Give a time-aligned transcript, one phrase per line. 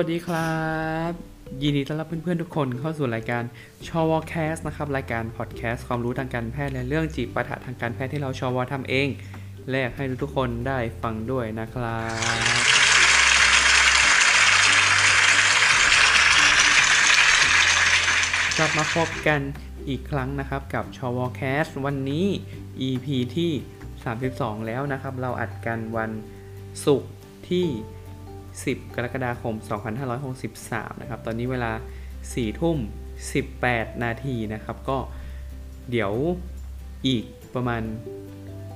[0.00, 0.58] สวัสดีครั
[1.10, 1.12] บ
[1.62, 3.42] ยินดีต้อนรับเพื่อนๆทุกคนเข้าสู่รายการ
[3.88, 9.08] ชอวแคสนะครับ รายการพอดแคสต์ความรู้ทางการแพทย์และเรื่องจีบปัญหาทางการแพทย์ที่เราชอวทำเอง
[9.70, 12.00] แลกให้ทุกคนได้ฟังด้วยนะครั
[12.58, 12.60] บ
[18.58, 19.40] กลับมาพบกัน
[19.88, 22.26] อีกครั้งนะครับกับชอวแคสวันนี้
[22.88, 23.52] EP ที่
[24.08, 26.10] 32 แล้วนะครับ เราอัดกันวัน
[26.84, 27.10] ศุกร์
[27.50, 27.66] ที่
[28.64, 29.54] 10 กรกฎาคม
[30.28, 31.72] 2563 นะครับ ตอนนี้เวลา
[32.20, 32.76] 4 ทุ่ม
[33.40, 34.98] 18 นาทีนะครับ ก็
[35.90, 36.12] เดี๋ยว
[37.06, 37.24] อีก
[37.54, 37.82] ประมาณ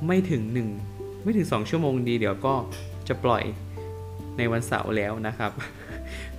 [0.07, 0.43] ไม่ถึง
[0.85, 2.55] 1 ไม่ถึง 2 ชั่วโมงดี เดี๋ยวก็
[3.09, 3.45] จะปล่อย
[4.39, 5.51] ในวันเสาร์แล้วนะครับ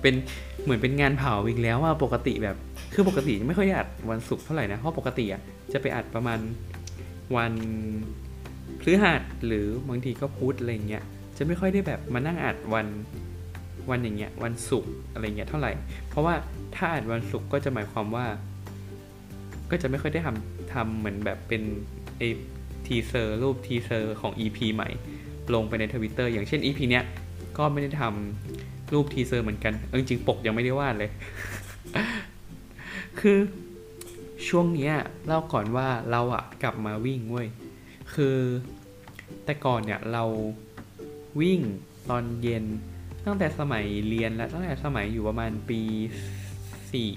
[0.00, 0.14] เป็น
[0.62, 2.56] เหมือนเป็นงานเผาอีกแล้วว่าปกติแบบ
[2.94, 6.38] คือปกติไม่ค่อยอัดวันศุกร์เท่าไหร่นะ เพราะปกติอะจะไปอัดประมาณ
[7.36, 7.52] วัน
[8.80, 11.04] พฤหัสหรือบางทีก็พุธอะไรเงี้ย
[11.36, 12.86] จะไม่ค่อยได้แบบมานั่งอัดวัน
[13.90, 15.72] วันอย่างเงี้ยวันศุกร์อะไรเงี้ยเท่าไหร่
[16.08, 16.34] เพราะว่า
[16.76, 18.26] ถ้าอัดวันศุกร์ก็จะหมายความว่า
[19.70, 21.62] ก็จะไม่ค่อยได้ทำทำเหมือนแบบเป็น
[22.16, 22.22] ไอ
[22.86, 24.88] teaser รูป teaser ของ EP ใหม่
[25.54, 27.04] ลงไปในทวิตเตอร์อย่างเช่น EP เนี้ย
[27.58, 31.10] ก็ไม่ได้ทำรูป teaser เหมือนกันเออจริงปกยังไม่ได้วาดเลย
[33.20, 33.38] คือ
[34.48, 34.94] ช่วงเนี้ย
[35.26, 37.48] เล่าก่อนว่าเราอะกลับมาวิ่งเว้ย
[38.14, 38.36] คือ
[39.44, 40.24] แต่ก่อนเนี่ยเรา
[41.40, 41.60] วิ่ง
[42.10, 42.64] ตอนเย็น
[43.26, 45.80] ตั้งแต่สมัยเรียนและตั้งแต่สมัยอยู่ประมาณปี
[46.92, 47.10] สี่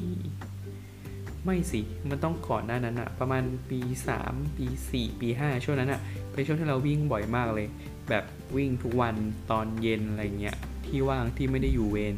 [1.45, 6.01] ไม่สิ มันต้องก่อนหน้านั้นอะประมาณปีสามปีสี่ปีห้าช่วงนั้นอะ
[6.31, 7.67] เป็นช่วงที่เราวิ่งบ่อยมากเลย
[8.09, 8.23] แบบ
[8.55, 9.15] วิ่งทุกวัน
[9.51, 12.15] ตอนเย็นอะไรเงี้ยที่ว่างที่ไม่ได้อยู่เวร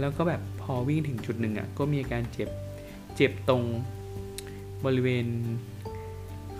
[0.00, 2.48] แล้วก็แบบพอวิ่งถึงจุดหนึ่งอะก็มีอาการเจ็บ
[3.16, 3.64] เจ็บตรง
[4.84, 5.26] บริเวณ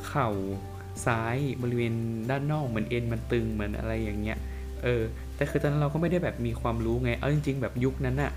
[0.06, 0.28] เข่า
[1.06, 1.94] ซ้ายบริเวณ
[2.30, 4.38] ด้านนอกเหมือนเอ็นมันตึงเหมือนอะไรอย่างเงี้ย
[4.82, 5.02] เออ
[5.42, 8.32] แต่คือตอนนั้นเราก็ไม่ได้แบบมีความรู้ไง เอาจริง ๆ แบบยุคนั้นอะ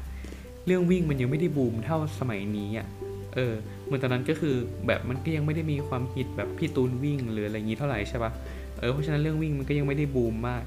[0.66, 2.88] เรื่องวิ่งมันยังไม่ได้บูมเท่าสมัยนี้อะ
[3.36, 3.54] เออ
[3.86, 4.56] เหมือนตอนนั้นก็คือ
[4.88, 8.32] แบบมันก็ยังไม่ได้มีความฮิตแบบพี่ตูนวิ่งหรืออะไรอย่างงี้เท่าไหร่ใช่ปะ
[8.80, 10.64] เออเพราะฉะนั้นเรื่องวิ่งมันก็ยังไม่ได้บูมมาก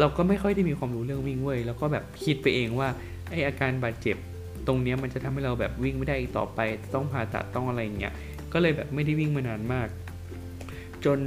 [0.00, 2.88] เราก็ไม่ค่อยได้มีความรู้เรื่องวิ่งเว้ยแล้วก็แบบคิดไปเองว่า
[3.30, 4.16] ไออาการบาดเจ็บ
[4.66, 6.60] ตรงเนี้ยมันจะทำให้เราแบบวิ่งไม่ได้อีกต่อไป
[6.94, 8.14] ต้องผ่าตัดต้องอะไรอย่างเงี้ย
[8.52, 9.88] ก็เลยแบบไม่ได้วิ่งมานานมาก
[11.04, 11.18] จน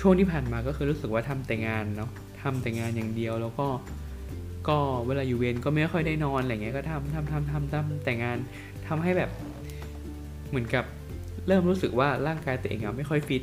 [0.00, 2.10] ช่วงที่ผ่านมาก็คือรู้สึกว่าทำแต่งานเนาะ
[2.42, 3.66] ทำแต่งานอย่างเดียวแล้วก็
[4.68, 8.38] ก็เวลาอยู่เวรก็ไม่ค่อยได้นอนอะไรเงี้ยก็ทำทำทำทำทำแต่งาน
[8.86, 9.30] ทำให้แบบ
[10.48, 10.84] เหมือนกับ
[11.46, 13.42] เริ่มรู้สึกว่าร่างกายตัวเองอะไม่ค่อยฟิต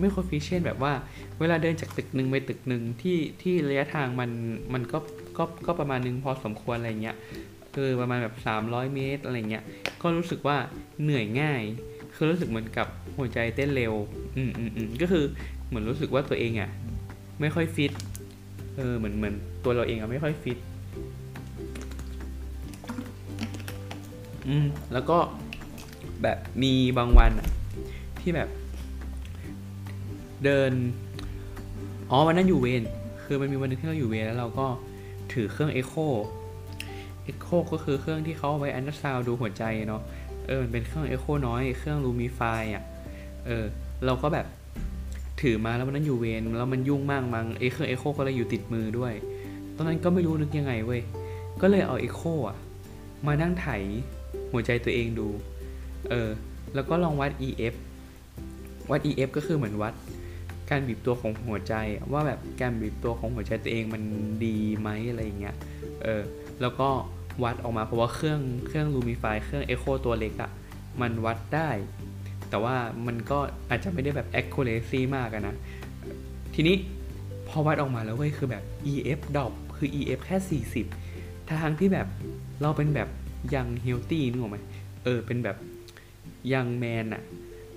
[0.00, 0.92] ไม่ค่อยฟิตเช่นแบบว่า
[1.40, 4.30] เวลาเดินจากตึกหนึ่งไปตึกหนึ่งที่ที่ระยะทางมัน
[4.74, 4.98] มันก็
[5.38, 7.16] ก็ก็ประมาณนึงพอสมควรอะไรเงี้ย
[7.74, 9.64] คือประมาณแบบ 300 เมตรอะไรเงี้ย
[10.02, 10.56] ก็รู้สึกว่า
[11.02, 11.62] เหนื่อยง่าย
[12.14, 12.86] คือรู้สึกเหมือนกับ
[13.18, 13.94] หัวใจเต้นเร็ว
[14.36, 15.24] อืมอืมอืมก็คือ
[15.68, 16.70] เหมือนรู้สึกว่าตัวเองอะ
[17.40, 17.92] ไม่ค่อยฟิต
[18.76, 19.34] เออเหมือนเหมือน
[19.64, 20.58] ตัวเราเองอะไม่ค่อยฟิต
[24.48, 25.18] อืมแล้วก็
[26.22, 27.48] แบบมีบางวันอะ
[28.20, 28.48] ที่แบบ
[30.44, 30.72] เดิน
[32.10, 32.82] อ๋อวันนั้นอยู่เวร
[33.24, 34.66] คือมันมีวันหนึงที่เราอยู่เวรแล้วเราก็
[35.32, 35.94] ถือเครื่องเอ็กโค
[37.24, 40.02] เอ็กโคก็คือเครื่องที่เขาเอาไว้อัลตราซาวด์ดูหัวใจเนาะ
[40.46, 42.84] เออมันเป็นเครื่อง echo น้อยเครื่อง Lumify อะ
[43.46, 43.64] เออ
[44.06, 44.46] เราก็แบบ
[45.42, 49.12] ถือมาแล้ววันนั้นอยู่เวรแล้วมันยุ่งมากมั้งไอเครื่องเอ็กโคก็เลยอยู่ติดมือด้วย
[49.76, 51.02] ตอนนั้นก็ไม่รู้นึกยังไงเว้ย
[51.60, 52.56] ก็เลยเอาเอ็กโคอะ
[53.26, 53.68] มานั่งไถ
[54.52, 55.28] หัวใจตัวเองดู
[56.10, 56.30] เออ
[56.74, 57.74] แล้วก็ลองวัด EF
[58.90, 59.94] วัด EF ก็คือเหมือนวัด
[60.70, 61.74] การบีบตัวของหัวใจ
[62.12, 64.02] ว่าแบบการบีบตัวของหัวใจตัวเองมัน
[64.44, 65.56] ดีไหมอะไรอย่างเงี้ย
[66.02, 66.22] เออ
[66.60, 66.88] แล้วก็
[67.44, 70.50] วัดออกมาเพราะว่าเครื่องเครื่อง Lumify เครื่อง echo ตัวเล็กอะ
[71.00, 71.70] มันวัดได้
[72.52, 72.76] แต่ว่า
[73.06, 73.38] มันก็
[73.70, 75.54] อาจจะไม่ได้แบบ accuracy มากนะ
[76.54, 76.76] ทีนี้
[77.48, 80.62] พอวัดออกมาแล้วเว้ยคือแบบ EF drop คือ EF แค่
[80.98, 82.08] 40 ทั้งที่แบบ
[82.62, 83.08] เราเป็นแบบ
[83.54, 84.58] ยัง healthy นึกออกไหม
[85.04, 85.56] เออ เป็นแบบ
[86.52, 87.22] young man อะ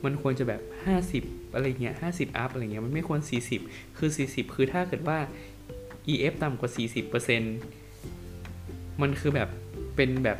[0.04, 0.62] มันควรจะแบบ
[1.08, 3.20] 50 อะไรเงี้ย 50 up อะไรเงี้ย มันไม่ควร
[3.60, 5.18] 40 คือ 40 คือถ้าเกิดว่า
[6.14, 6.72] EF ต่ำกว่า
[7.86, 9.50] 40%มันคือแบบ
[9.96, 10.38] เป็นแบบ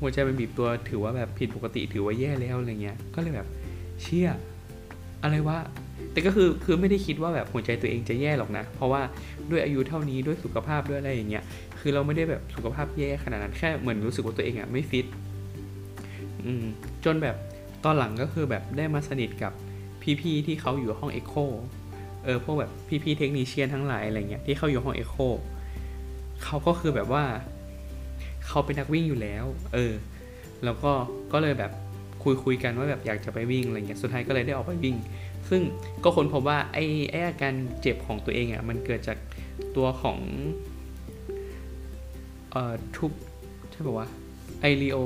[0.00, 3.48] หัวใจเป็นบีบตัวถือว่าแบบผิดปกติถือว่าแย่แล้วอะไรเงี้ย ก็เลยแบบ
[4.02, 4.28] เชี่ย
[5.22, 5.58] อะไรวะ
[6.12, 9.02] แต่ก็คือคือไม่ได้คิดว่าแบบหัวใจตัวเองจะแย่หรอกนะ เพราะว่า
[9.50, 11.44] ด้วยอายุเท่านี้ด้วยสุขภาพด้วยอะไรอย่างเงี้ย
[11.80, 15.06] คือเราไม่ได้แบบสุขภาพแย่ขนาดนั้นแค่เหมือนรู้สึกว่าตัวเองอะไม่ฟิต
[16.44, 16.64] อืม
[17.04, 17.36] จนแบบ
[17.84, 19.52] ตอนหลังก็คือแบบได้มาสนิทกับ
[20.20, 21.34] พี่ๆที่เขาอยู่ห้องเอ็กโค
[22.24, 22.70] เออพวกแบบ
[23.02, 25.16] พี่ๆ technician ทั้งหลายอะไรเงี้ยที่เขาอยู่ห้องเอ็กโค
[26.44, 27.24] เขาก็คือแบบว่า
[28.48, 29.44] เขาเป็นนักวิ่งอยู่แล้ว
[29.74, 29.92] เออ
[30.64, 30.92] แล้วก็
[31.32, 31.72] ก็เลยแบบ
[32.22, 34.96] คุยคุยกันว่าแบบอยากจะไปวิ่งอะไรเงี้ย สุดท้ายก็เลยได้ออกไปวิ่ง
[35.48, 35.62] ซึ่ง
[36.04, 39.18] ก็ค้นพบว่าไอ้ไอ้อาการเจ็บของตัวเองอะ่ะมันเกิดจาก
[39.76, 40.18] ตัวของ
[42.50, 43.12] เอ่อทุบ
[43.70, 44.08] ใช่ป่าวะ
[44.60, 44.96] ไอรีโอ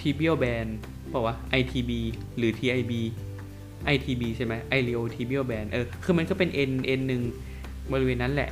[0.00, 0.66] ทีเบียลแบน
[1.12, 1.90] ป่าวะ ITB
[2.36, 2.92] หรือ TIB
[3.94, 7.22] ITB ใช่ไหมไอรีโอทีเบียลแบนเออ คือมันก็เป็น N N หนึ่ง
[7.92, 8.50] บริเวณนั้นแหละ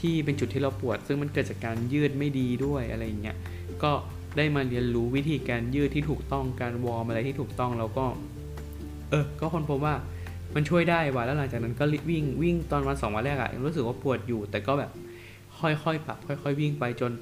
[0.00, 3.36] ที่เป็นจุดที่เราปวด ซึ่งมันเกิดจากการยืดไม่ดีด้วยอะไรอย่างเงี้ย
[3.82, 3.92] ก็
[4.36, 8.06] ได้มาเรียนรู้วิธีการยืดที่ถูกต้องการ warm อะไรที่ถูกต้องแล้วก็
[9.10, 9.94] เออ ก็ค้นพบว่า
[10.54, 14.90] มันช่วยได้ว่ะแล้วหลังจากนั้นก็วิ่งวิ่งตอนวันสองวันแรกอะยังรู้สึกว่าปวดอยู่ แต่ก็แบบ
[15.60, 17.12] ค่อยๆปรับค่อย ๆ วิ่งไปจน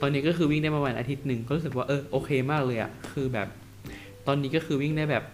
[0.00, 3.48] ตอนนี้ก็คือวิ่งได้ประมาณอาทิตย์หนึ่งก็รู้สึกว่าเออโอเคมากเลยอะคือแบบ
[4.26, 5.24] ตอนนี้ก็คือวิ่งได้แบบ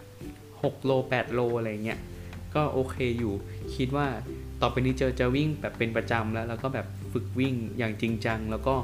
[0.43, 1.99] 6โล8โลอะไรเงี้ย
[2.55, 3.35] ก็โอเคอยู่
[3.77, 4.07] คิดว่า
[4.63, 8.75] ต่อไปนี้เจอจะวิ่งแบบเป็นประจำแล้ว แล้วก็แบบฝึกวิ่งอย่างจริงจัง แล้วก็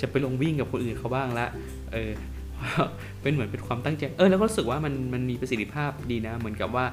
[0.00, 1.46] จะไปลงวิ่งกับคนอื่นเขาบ้างละ
[1.92, 2.10] เออ
[3.22, 6.84] เป็นเหมือนเป็นความตั้งใจ เออ แล้วก็รู้สึกว่ามันมันมีประสิทธิภาพดีนะ เหมือนกับว่า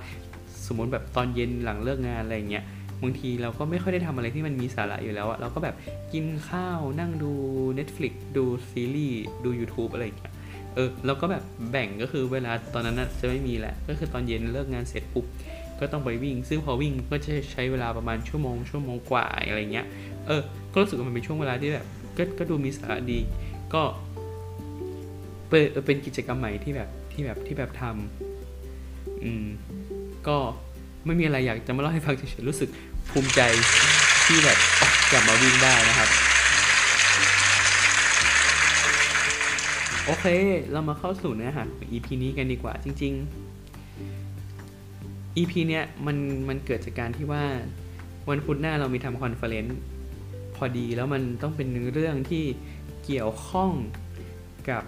[0.67, 2.63] สมมติแบบตอนเย็นหลังเลิกงานอะไรเงี้ย
[3.01, 5.75] บางทีเราก็ไม่ค่อยได้ทำอะไรที่มันมีสาระอยู่แล้วอะเราก็แบบ
[6.13, 7.31] กินข้าวนั่งดู
[7.77, 10.33] Netflix ดูซีรีส์ดู YouTube อะไรอย่างเงี้ย
[10.75, 15.25] เออแล้วก็แบบแบ่งก็คือเวลาตอนนั้นนะจะไม่มีแหละ ก็คือตอนเย็นเลิกงานเสร็จปุ๊บ
[15.79, 19.87] ก็ต้องไปวิ่ง ซึ่งพอวิ่งก็จะใช้เวลาประมาณชั่วโมง ชั่วโมงกว่าอะไรเงี้ย
[20.27, 20.41] เออ
[20.73, 21.85] ก็รู้สึกว่ามันเป็นช่วงเวลาที่แบบ
[22.17, 23.19] ก็ก็ดูมีสาระดี
[23.73, 23.81] ก็
[25.49, 29.45] เป็นเป็นกิจกรรมใหม่ที่แบบที่แบบที่แบบทำอืม
[30.27, 30.37] ก็
[31.05, 32.69] ไม่มีอะไรอยากจะมาเล่าให้ฟังเฉยๆรู้สึก
[33.09, 33.41] ภูมิใจ
[34.25, 34.57] ที่แบบ
[35.11, 36.09] กลับมาวิ่งได้นะครับ
[40.05, 40.25] โอเค
[40.71, 43.46] เรามาเข้าสู่เนื้อหาของ EP นี้กันดีกว่าจริง ๆ
[45.37, 46.17] EP เนี้ยมัน
[46.49, 47.43] มันเกิดจากการที่ว่า
[48.29, 49.79] วันพุธหน้าเรามีทำคอนเฟอเรนซ์
[50.55, 52.43] พอดีแล้วมันต้องเป็นเรื่องที่
[53.05, 53.71] เกี่ยวข้อง
[54.69, 54.83] กับ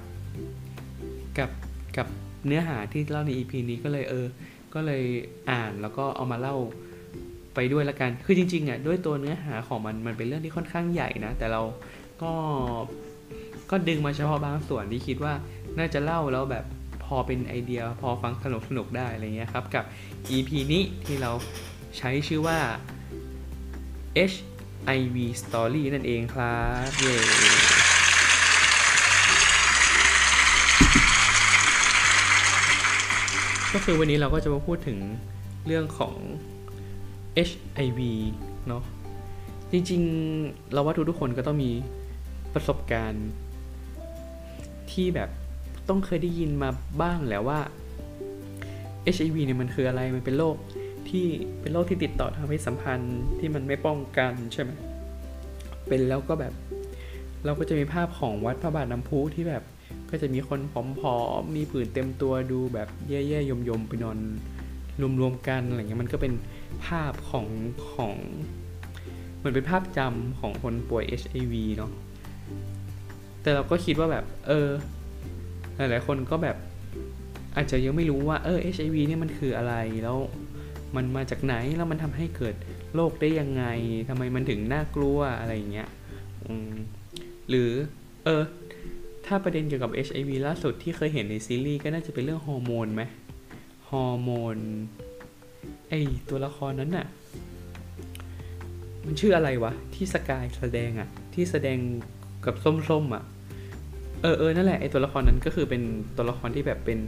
[1.37, 1.49] กับ
[1.97, 2.07] กับ
[2.45, 4.27] เนื้อหาที่เล่าใน EP นี้ก็เลยเออ
[4.73, 5.03] ก็เลย
[5.51, 6.55] อ่านแล้วก็เอามาเล่า
[7.55, 11.61] ไปด้วยละกัน คือจริงๆอะด้วยตัวเนื้อหาของมันมันเป็นเรื่องที่ค่อนข้างใหญ่นะ แต่เรา
[12.21, 12.31] ก็
[13.71, 15.33] ก็ดึงมาเฉพาะบางส่วนที่คิดว่า
[15.77, 16.65] น่าจะเล่าแล้วแบบ
[17.15, 19.85] อเป็นไอเดียพอฟังสนุกสนุกได้อะไรเงี้ยครับ กับ
[20.35, 21.31] EP นี้ที่เรา
[21.97, 22.59] ใช้ชื่อว่า
[24.31, 26.57] HIV Story นั่นเองครั
[26.87, 27.15] บเย้
[33.73, 34.97] ก็คือวันนี้เราก็จะมาพูดถึง
[35.65, 36.15] เรื่องของ
[37.47, 37.99] HIV
[38.67, 38.83] เนาะ
[39.71, 41.71] จริงๆ เราว่าทุกๆคนก็ต้องมี
[42.53, 43.27] ประสบการณ์
[44.91, 45.29] ที่แบบ
[45.89, 46.69] ต้องเคยได้ยินมา
[47.01, 47.59] บ้างแล้วว่า
[49.15, 50.55] HIV เนี่ยมันคืออะไร มันเป็นโรค
[51.09, 51.25] ที่
[51.61, 54.71] เป็นโรคที่ติดต่อทางเพศสัมพันธ์ที่มันไม่ป้องกันใช่ไหม
[55.87, 56.53] เป็นแล้วก็แบบ
[57.45, 59.63] เราก็จะมีภาพของวัดพระบาทน้ำพุที่แบบ
[60.09, 60.59] ก็จะมีคน
[60.99, 64.17] ผอมๆ มีผื่นเต็มตัวดูแบบแย่ๆยมๆ ไปนอน
[65.21, 66.33] รวมๆกันอะไรเงี้ยมันก็เป็น
[66.85, 67.47] ภาพของ
[67.91, 68.15] ของ
[69.37, 71.91] เหมือนเป็นภาพจำของคนป่วย HIV เนาะ
[73.41, 74.69] แต่เราก็คิดว่าแบบ เออ
[75.79, 76.57] หลายๆคนก็แบบ
[77.55, 80.17] อาจจะยังไม่รู้ว่าเออ HIV เนี่ยมันคืออะไรแล้ว
[80.95, 82.55] มันมาจากไหนแล้วมันทำให้เกิด
[82.95, 83.63] โรคได้ยังไง
[84.09, 85.89] ทำไมมันถึงน่ากลัวอะไรอย่างเงี้ย
[87.49, 87.71] หรือ
[88.25, 88.43] เออ
[89.25, 93.03] ถ้าประเด็นเกี่ยวกับ HIV ล่าสุดที่เคยเห็นในซีรีส์ก็น่าจะเป็นเรื่องฮอร์โมนไหม
[93.89, 94.57] ฮอร์โมน
[95.89, 95.93] ไอ
[96.29, 97.07] ตัวละครนั้นน่ะ
[99.05, 101.77] มันชื่ออะไรวะ ที่สกายแสดงอะที่แสดง
[102.45, 103.23] กับส้มๆอะ
[104.21, 105.81] เออเออนั่นแหละไอตัวละครนั้นก็คือเป็น
[106.17, 106.99] ตัวละครที่แบบเป็น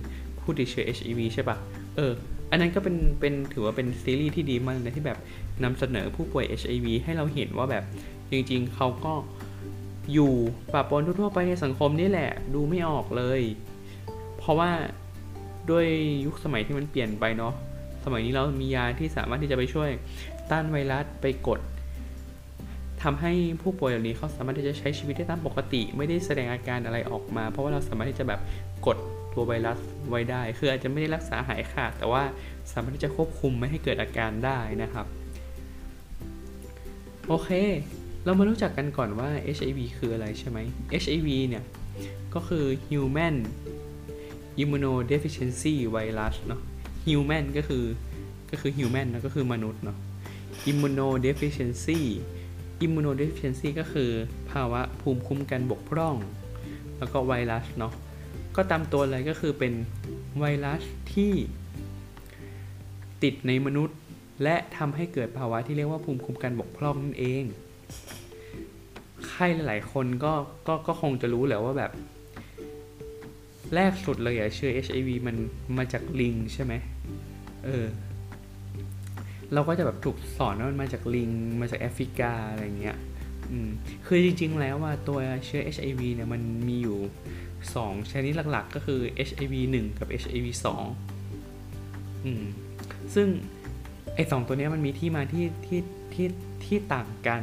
[0.41, 1.57] ผู้ติดเชื้อ HIV ใช่ปะ
[1.97, 2.11] เออ
[2.51, 5.19] อันนั้นก็เป็นเป็นถือว่าเป็นซีรีส์ที่ดีมากเลยที่แบบ
[5.63, 7.83] นำเสนอผู้ป่วย HIV ให้เราเห็นว่าแบบ
[8.31, 9.13] จริง ๆเขาก็
[10.13, 10.33] อยู่
[10.73, 13.41] ปะปนทั่วๆไปในสังคมนี่แหละ ดูไม่ออกเลย
[14.37, 14.69] เพราะว่า
[15.69, 15.85] ด้วย
[16.25, 17.53] ยุคสมัยที่มันเปลี่ยนไปเนาะ
[18.05, 19.89] สมัยนี้เรามียาที่สามารถที่จะไปช่วย
[20.51, 21.59] ต้านไวรัสไปกด
[23.03, 28.41] ทำให้ผู้ป่วยเหล่านี้เขาสามารถที่จะใช้ชีวิตได้ตามปกติ ไม่ได้แสดงอาการอะไรออกมา เพราะว่าเราสามารถที่จะแบบ
[28.85, 28.97] กด
[29.33, 29.79] ตัวไวรัส
[30.09, 32.23] ไว้ได้ คืออาจจะไม่ได้รักษาหายขาดแต่ว่า
[32.71, 35.05] สามารถที่จะควบคุมไม่ให้เกิดอาการได้นะครับ
[37.27, 37.49] โอเค
[38.25, 40.57] เรามารู้จักกันก่อนว่า HIV คืออะไรใช่ไหม
[41.03, 41.63] HIV เนี่ย
[42.33, 43.35] ก็คือ Human
[44.61, 46.61] Immunodeficiency Virus เนาะ
[47.05, 47.83] Human ก็คือ
[48.51, 49.97] ก็คือ Human นะก็คือมนุษย์เนาะ
[50.71, 51.99] Immunodeficiency
[52.85, 54.09] Immunodeficiency ก็คือ
[54.51, 56.15] ภาวะภูมิคุ้มกันบกพร่อง
[56.97, 57.93] แล้วก็ไวรัสเนาะ
[58.55, 59.73] ก็ตามตัวเลยก็คือเป็น
[60.39, 60.81] ไวรัส
[61.13, 61.33] ที่
[63.23, 63.97] ติดในมนุษย์
[64.43, 67.43] และทำให้เกิดภาวะที่เรียกว่าภูมิคุ้มกันบกพร่องนั่นเอง
[69.29, 70.33] ใครหลายๆคนก็
[70.67, 71.91] ก็ก็คงจะรู้แหละว่าแบบ
[73.75, 75.35] แรกสุดเลยอะเชื้อ HIV มัน
[75.77, 76.73] มาจากลิงใช่ไหม
[77.65, 77.85] เออ
[79.53, 81.31] เราก็จะแบบถูกสอนว่ามันมาจากลิง
[81.61, 82.97] มาจากแอฟริกาอะไรเงี้ย
[84.05, 86.97] คือจริง ๆ แล้วว่าตัวเชื้อ HIV เนี่ยมันมีอยู่
[87.53, 90.47] 2 ชนิดหลักๆ ก็คือ HIV 1 กับ HIV
[91.35, 92.43] 2อืม
[93.15, 93.27] ซึ่ง
[94.15, 95.79] ไอ้สองตัวนี้มันมีที่มาที่ที่
[96.13, 96.27] ที่
[96.65, 97.41] ที่ต่างกัน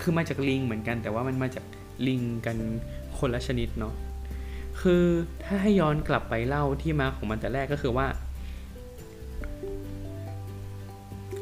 [0.00, 1.64] คือมาจากลิงเหมือนกัน แต่ว่ามันมาจาก
[2.06, 2.56] ลิงกัน
[3.18, 3.94] คนละชนิดเนาะ
[4.80, 5.04] คือ
[5.44, 8.06] ถ้าให้ย้อนกลับไปเล่าที่มาของมันแต่แรกก็คือว่า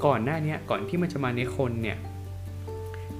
[0.07, 1.99] ก่อนหน้านี้ก่อนที่มันจะมาในคนเนี่ย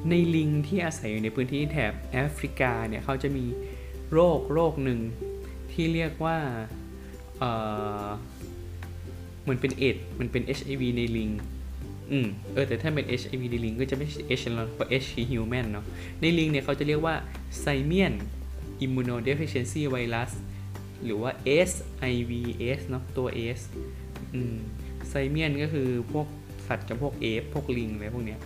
[0.09, 3.45] ในลิงที่อาศัยอยู่ในพื้นที่แถบแอฟริกาเนี่ยเขาจะมี
[4.13, 5.01] โรคโรคหนึ่ง
[5.73, 6.39] ที่เรียกว่า
[7.39, 7.45] เอ
[8.05, 8.09] อ
[9.43, 11.31] เหมือนเป็นเอดส์มันเป็น HIV ในลิง
[12.11, 15.85] อืมเออแต่ถ้าเป็น HIV ในลิงก็จะไม่ใช่ H แล้วเพราะ H คือ human เนาะ
[16.21, 17.15] ในลิงเนี่ยเขาจะเรียกว่า
[17.65, 18.15] Simian
[18.85, 20.33] Immunodeficiency Virus
[21.05, 21.31] หรือว่า
[21.69, 23.61] SIVS เนาะตัว S
[24.35, 24.57] อืม
[25.13, 26.27] Simian ก็คือพวก
[26.73, 28.41] สัตว์จำพวก ape พวกลิงอะไรพวกเนี้ย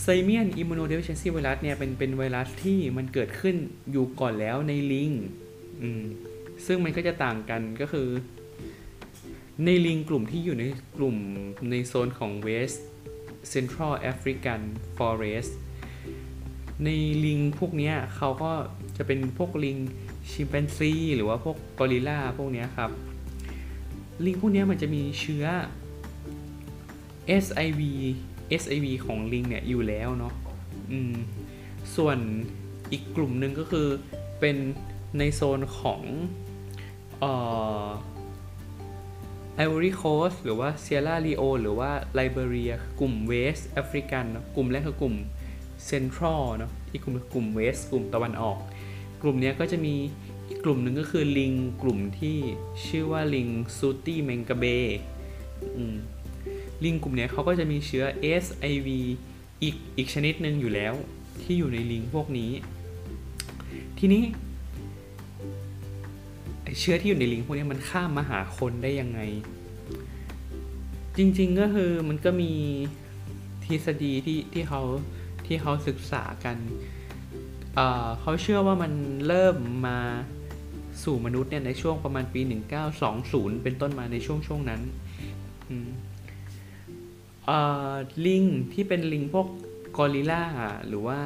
[0.00, 3.56] Simian Immunodeficiency Virus เนี่ยเป็นเป็นไวรัสที่มันเกิดขึ้น
[3.90, 5.10] อยู่ก่อนแล้วในลิง
[6.66, 8.08] ซึ่งมันก็จะต่างกันก็คือ
[9.64, 10.64] ในลิงกลุ่มที่อยู่ใน
[10.96, 11.16] กลุ่ม
[11.70, 12.78] ในโซนของ West
[13.52, 14.60] Central African
[14.96, 15.52] Forest
[16.84, 16.88] ใน
[17.24, 18.52] ลิงพวกนี้เขาก็
[18.96, 19.76] จะเป็นพวกลิง
[20.30, 22.90] ชิมแปนซีหรือว่าพวกกอริลลาพวกนี้ครับ
[24.24, 25.46] ลิงพวกนี้มันจะมีเชื้อ
[27.42, 27.80] SIV
[28.62, 30.34] SIV ของลิงเนี่ยอยู่แล้วเนาะ
[30.92, 31.12] อืม
[31.96, 32.18] ส่วน
[32.92, 33.88] อีกกลุ่มหนึ่งก็คือ
[34.40, 34.56] เป็น
[35.18, 36.02] ในโซนของ
[37.20, 37.32] เอ่
[37.84, 37.86] อ
[39.64, 45.14] Ivory Coast หรือว่า Sierra Leone หรือว่า Liberia กลุ่ม West African เนะกลุ่มแรกคือกลุ่ม
[45.90, 48.58] Central เนาะอีกกลุ่มคือกลุ่ม West กลุ่มตะวันออก
[49.22, 49.94] กลุ่มนี้ก็จะมี
[50.48, 52.38] อีกกลุ่มหนึ่งก็คือลิงกลุ่มที่
[52.86, 54.64] ชื่อว่าลิงซูตี้แมงกาเบ
[55.76, 55.96] อืม
[56.84, 58.04] ลิงกลุ่มเนี้ยเขาก็จะมีเชื้อ
[58.42, 58.88] SIV
[59.62, 60.94] อีกอีกชนิดหนึ่งอยู่แล้ว
[61.42, 62.50] ที่อยู่ในลิงพวกนี้
[63.98, 64.22] ทีนี้
[66.78, 69.20] เชื้อที่อยู่ในลิงพวกนี้มันข้ามมาหาคนได้ยังไง
[71.16, 72.52] จริงๆก็คือมันก็มี
[73.64, 74.82] ทฤษฎีที่ที่เขา
[75.46, 76.56] ที่เขาศึกษากัน
[77.74, 78.92] เเขาเชื่อว่ามัน
[79.26, 79.56] เริ่ม
[79.86, 79.98] มา
[81.02, 82.40] สู่มนุษย์เนี่ยในช่วงประมาณปี
[83.02, 84.80] 1920 เป็นต้นมาในช่วงช่วงนั้น
[85.68, 85.88] อืม
[88.26, 89.46] ลิงที่เป็นลิงพวก
[89.96, 90.44] กอริลลา
[90.86, 91.18] หรือว่า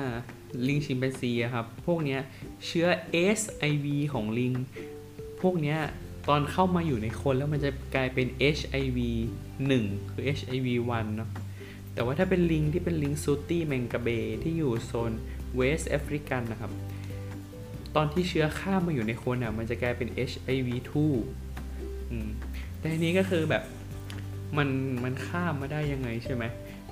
[0.68, 2.20] ลิงชิมแปนซีครับ พวกเนี้ย
[2.66, 2.86] เชื้อ
[3.38, 4.52] SIV ของลิง
[5.40, 5.78] พวกเนี้ย
[6.28, 8.26] ตอนเข้ามาอยู่ในคนแล้วมันจะกลายเป็น
[8.56, 8.98] HIV
[9.58, 11.30] 1 คือ HIV 1 เนาะ
[11.94, 14.08] แต่ว่าถ้าเป็นลิงที่เป็นลิง sooty mangabey
[14.42, 15.12] ที่อยู่โซน
[15.56, 16.72] West African นะครับ
[17.96, 20.68] ตอนที่เชื้อข้ามมาอยู่ในคนอะ มันจะกลายเป็น HIV
[21.36, 22.28] 2 อืม
[22.78, 23.62] แต่นนี้ก็คือแบบ
[24.56, 24.68] มัน
[25.04, 26.44] มันข้ามมาได้ยังไงใช่ไหม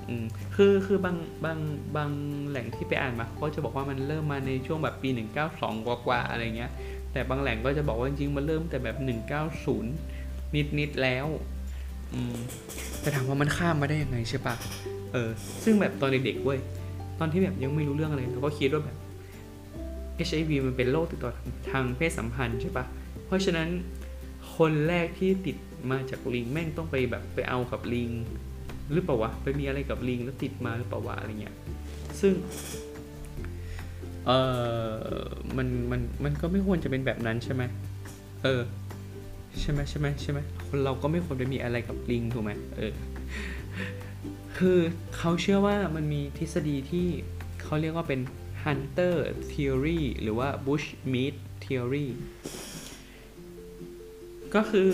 [0.08, 0.24] อืม
[0.56, 1.58] คือคือบางบาง
[1.96, 2.10] บาง
[2.48, 5.08] แหล่งที่ไปอ่านมาเขาจะบอกว่ามันเริ่มมาในช่วงแบบปี
[5.48, 6.70] 192 กว่ากว่าอะไรเงี้ย
[7.12, 8.96] แต่บางแหล่งก็จะบอกว่าจริงๆมันเริ่มแต่แบบ
[9.76, 11.26] 190 นิดนิดแล้ว
[12.14, 12.36] อืม
[13.00, 14.54] แต่ถามว่ามันข้ามมาได้ยังไงใช่ปะ
[15.12, 15.30] เออ
[15.64, 16.58] ซึ่งแบบตอนเด็กๆเว้ย
[17.18, 18.96] ตอนที่แบบยังไม่รู้เรื่องอะไรเราก็คิดว่าแบบ
[20.28, 21.30] HIV มันเป็นโรคติดต่อ
[21.70, 22.84] ทางเพศสัมพันธ์ใช่ปะ
[23.26, 23.68] เพราะฉะนั้น
[24.56, 25.56] คนแรกที่ติด
[25.90, 28.10] มาจากลิงแม่งต้องไปแบบไปเอากับลิง
[28.92, 31.56] หรือเปล่าวะไปมีอะไรกับลิงแล้วติดมาหรือเปล่าวะอะไรเงี้ย
[32.20, 32.34] ซึ่ง
[34.26, 34.30] เอ
[34.92, 35.24] อ
[35.56, 37.62] มันมันมันก็ไม่ควรจะเป็นแบบนั้นใช่ไหม
[38.44, 38.62] เออ
[39.60, 42.92] ใช่ไหมใช่ไหมใช่ไหมคนเราก็ไม่ควรไปมีอะไรกับลิงถูกไหมเออ
[44.58, 44.78] คือ
[45.16, 47.06] เขาเชื่อว่ามันมีทฤษฎีที่
[47.62, 48.20] เขาเรียกว่าเป็น
[48.64, 49.14] hunter
[49.50, 51.34] theory หรือว่า bush meat
[51.64, 52.06] theory
[54.54, 54.90] ก็คือ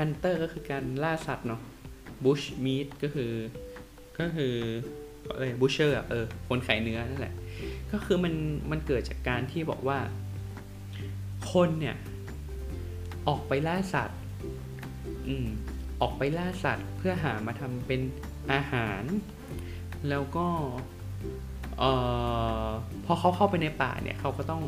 [0.00, 1.60] hunter ก็คือการล่าสัตว์เนาะ
[2.24, 3.32] bush meat ก็คือ
[4.18, 4.54] ก็คือ
[5.36, 7.34] เออ butcher อะเออคนขายเนื้อนั่นแหละ
[7.92, 8.34] ก็คือมัน
[8.70, 9.98] มันเกิดจากการที่บอกว่า
[11.52, 11.96] คนเนี่ย
[13.28, 14.18] ออกไปล่าสัตว์
[15.28, 15.46] อืม
[16.02, 18.00] ออกไปล่าสัตว์ เพื่อหามาทำเป็น
[18.52, 19.02] อาหาร
[20.08, 20.46] แล้วก็
[21.78, 21.92] เอ่
[22.64, 22.66] อ
[23.04, 24.62] พอเขาเข้าไปในป่าเนี่ยเขาก็ต้อง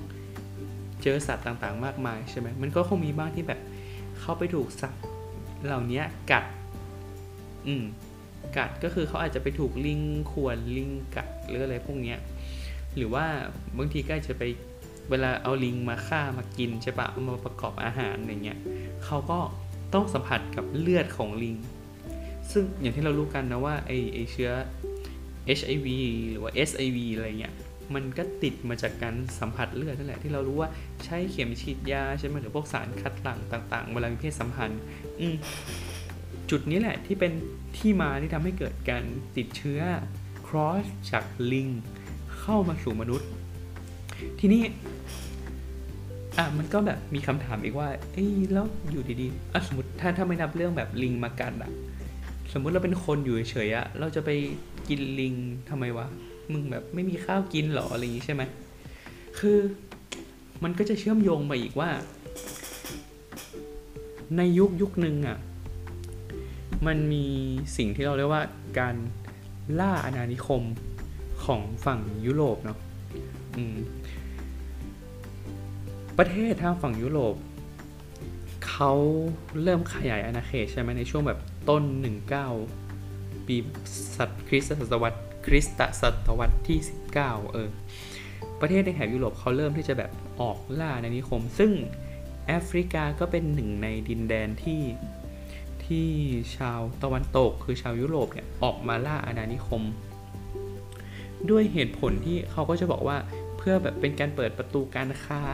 [1.02, 3.60] เจอสัตว์ต่างๆ มากมายใช่ไหมมันก็คงมีบ้างที่แบบ
[4.20, 5.02] เข้าไปถูกสัตว์
[5.64, 6.44] เหล่านี้กัด
[7.66, 7.84] อืม
[8.56, 10.00] กัดก็คือเขาอาจจะไปถูกลิง
[10.32, 12.18] ข่วนลิงกัดหรืออะไรพวกเนี้ย
[12.96, 13.26] หรือว่า
[13.78, 14.42] บางทีก็อาจจะไป
[15.10, 18.58] เวลาเอาลิงมาฆ่ามากินใช่ปะเอามาประกอบอาหารอะไรเงี้ย
[19.04, 19.38] เขาก็
[19.94, 21.56] ต้องสัมผัสกับเลือดของลิง
[22.52, 24.50] ซึ่งอย่างที่เรารู้กันนะว่าไอไอเชื้อ
[25.58, 25.86] HIV
[26.30, 27.54] หรือว่า SIV อะไรเงี้ย
[27.94, 30.68] มันก็ติดมาจากการสัมผัสเลือดนั่นแหละที่เรารู้ว่า
[31.04, 34.80] ใช้เข็มฉีดยาใช่ไหมหรือพวกสารคัดหลั่งต่างๆเวลามีเพศสัมพันธ์
[35.20, 35.26] อื
[36.50, 37.32] จุดนี้แหละที่เป็น
[37.76, 39.04] ที่มาที่ทำให้เกิดการ
[39.36, 39.80] ติดเชื้อ
[40.46, 41.68] cross จากลิง
[42.38, 43.28] เข้ามาสู่มนุษย์
[44.40, 44.62] ทีนี้
[46.38, 51.70] อะมันก็แบบมีคำถามอีกว่า เอ้ยแล้วอยู่ดีๆอะสมมติถ้าถ้าไม่นับเรื่องแบบลิงมากัดอะ
[52.52, 54.30] สมมุติเราเป็นคนอยู่เฉยๆอะเราจะไป
[54.88, 55.34] กินลิง
[55.68, 56.06] ทำไมวะ
[56.52, 58.42] มึงแบบไม่มีข้าวกินหรออะไรอย่างงี้ใช่ไหม
[59.38, 59.58] คือ
[60.64, 61.90] มันก็จะเชื่อมโยงมาอีกว่า
[64.36, 65.38] ในยุคยุคหนึ่งอะ
[66.86, 67.24] มันมี
[67.76, 68.44] สิ่งที่เราเรียกว่า
[68.78, 68.94] การ
[69.80, 70.62] ล่าอาณานิคม
[71.44, 72.78] ของฝั่งยุโรปเนาะ
[76.18, 77.34] ประเทศทางฝั่งยุโรป
[78.68, 78.92] เขา
[79.62, 81.82] เริ่มขยายอาณาเขตใช่ไหมในช่วงแบบต้น
[82.64, 83.56] 19 ปี
[84.16, 86.78] ศตคริสตศตวรรษ คริสตศตวรรษที่
[87.14, 87.68] 19 เออ
[88.60, 91.72] ประเทศในแถบยุโรปเขาเริ่มที่จะแบบออกล่าอาณานิคม ซึ่ง
[92.46, 94.82] แอฟริกาก็เป็นหนึ่งในดินแดนที่
[95.84, 96.08] ที่
[96.56, 99.82] ชาวตะวันตกคือชาวยุโรปเนี่ยออกมาล่าอาณานิคม
[101.50, 103.18] ด้วยเหตุผลที่เขาก็จะบอกว่า
[103.58, 105.44] เพื่อแบบเป็นการเปิดประตูการค้า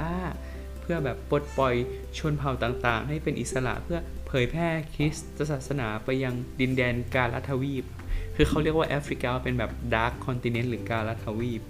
[0.80, 1.74] เพื่อแบบปลดปล่อย
[2.18, 7.84] ชนเผ่าต่างๆ ให้เป็นอิสระเพื่อเผยแพร่คริสตศาสนาไปยังดินแดนกาลทวีป
[8.40, 11.62] คือเขาเรียกว่าแอฟริกาเป็นแบบดาร์คคอนติเนนต์หรือกาลาทวีป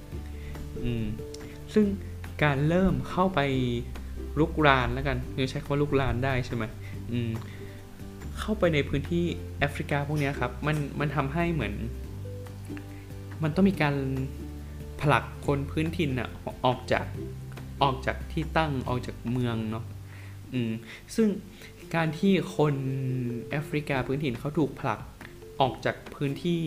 [0.84, 1.04] อืม
[1.74, 1.86] ซึ่ง
[2.42, 3.40] การเริ่มเข้าไป
[4.38, 6.64] ลุกรานแล้วกันคือใช้คำว่าลุกรานได้ใช่ไหม
[7.12, 7.30] อืม
[8.38, 9.24] เข้าไปในพื้นที่
[9.58, 11.74] แอฟริกาพวกนี้ครับ มันมันทำให้เหมือน
[13.42, 13.94] มันต้องมีการ
[15.00, 16.28] ผลักคนพื้นถิ่นอะ
[16.66, 17.06] ออกจาก
[17.82, 19.84] ออกจากที่ตั้งออกจากเมืองเนาะ
[20.52, 20.72] อืม
[21.16, 21.28] ซึ่ง
[21.94, 22.74] การที่คน
[23.50, 25.00] แอฟริกาพื้นถิ่นเขาถูกผลัก
[25.60, 26.60] ออกจากพื้นที่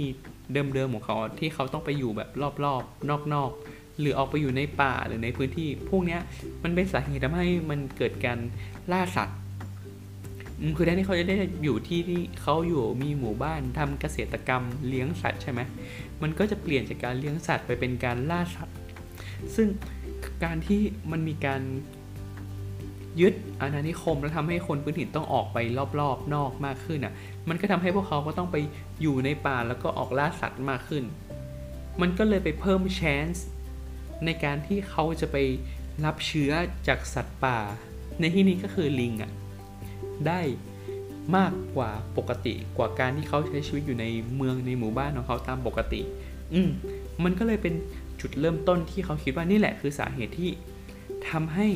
[0.54, 2.30] เดิมๆของเขาที่เขาต้องไปอยู่แบบ
[2.64, 6.22] รอบๆ นอกๆ หรือออกไปอยู่ในป่าหรือในพื้นที่ พวกเนี้ย
[6.64, 8.38] มันเป็นสาเหตุทำให้มันเกิดการ
[8.92, 9.38] ล่าสัตว์
[10.78, 15.62] คือแทนที่เขาจะได้อยู่ที่ที่เขาอยู่มีหมู่บ้านทำเกษตรกรรมเลี้ยงสัตว์ใช่ไหม
[16.22, 18.76] มันก็จะเปลี่ยนจากการเลี้ยงสัตว์ไปเป็นการล่าสัตว์
[19.56, 19.68] ซึ่ง
[20.44, 21.62] การที่มันมีการ
[23.20, 25.58] ยึดอาณานิคมแล้วทำให้คนพื้นถิ่นต้องออกไป
[26.00, 27.14] รอบๆ นอกมากขึ้นอะ
[27.50, 28.58] มันก็ทำให้พวกเขาก็ต้องไป
[29.02, 31.04] อยู่ในป่าแล้วก็ออกล่าสัตว์มากขึ้น
[32.02, 33.40] มันก็เลยไปเพิ่ม chance
[34.26, 35.38] ในการที่เขาจะไป
[36.06, 36.52] รับเชื้อ
[36.88, 37.58] จากสัตว์ป่า
[38.20, 39.32] ในที่นี้ก็คือลิงอะ
[40.28, 40.42] ได้
[41.38, 46.02] มากกว่าปกติกว่าการที่เขาใช้ชีวิตอยู่ในเมืองในหมู่บ้านของเขาตามปกติ
[46.54, 46.70] อืม
[47.24, 47.74] มันก็เลยเป็น
[48.22, 50.50] จุดเริ่มต้นที่เขาคิดว่านี่แหละคือสาเหตุที่
[51.30, 51.68] ทำให้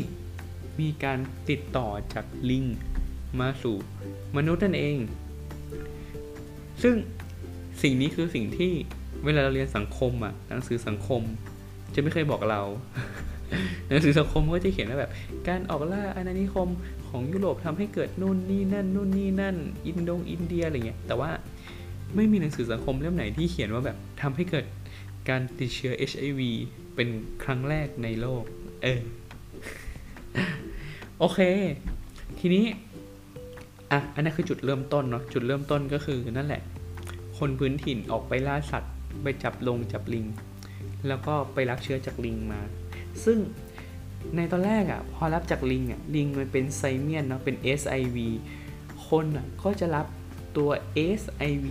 [0.80, 2.66] มีการติดต่อจากลิง
[3.40, 3.78] มาสู่
[4.38, 4.98] มนุษย์นั่นเอง
[6.84, 6.96] ซึ่ง
[7.82, 8.72] สิ่งนี้คือสิ่งที่
[9.26, 11.22] เวลาเราเรียนสังคมอะหนังสือสังคม
[11.94, 12.62] จะไม่เคยบอกเรา
[13.90, 15.12] หนังสือสังคมก็จะเขียนว่าแบบ
[15.48, 16.70] การออกล่าอาณานิคม
[17.08, 19.56] ของยุโรปทำให้เกิดนู่นนี่นั่นนู่นนี่นั่น
[19.88, 21.30] อินโดงอินเดียอะไรเงี้ย แต่ว่า
[22.16, 24.66] ไม่มีหนังสือสังคมเล่มไหนที่เขียนว่าแบบทำให้เกิด
[25.30, 26.42] การติดเชื้อ HIV
[26.96, 27.10] เป็น
[27.44, 28.44] ครั้งแรกในโลก
[28.84, 29.02] เออ
[31.19, 31.39] โอเค
[32.39, 32.65] ทีนี้
[33.91, 36.62] อะ อันนั้นคือจุดเริ่มต้นเนาะ จุดเริ่มต้นก็คือนั่นแหละ
[37.38, 40.25] คนพื้นถิ่นออกไปล่าสัตว์ ไปจับลงจับลิง
[41.08, 42.62] แล้วก็ไปรับเชื้อจากลิงมา
[43.23, 43.38] ซึ่ง
[44.36, 48.17] ในตอนแรกอะ่ะ พอรับจากลิงอะ่ะ ลิงมันเป็นไซเมียนเนาะ เป็น SIV
[49.08, 50.06] คนอะก็จะรับ
[50.58, 50.69] ตัว
[51.19, 51.67] SIV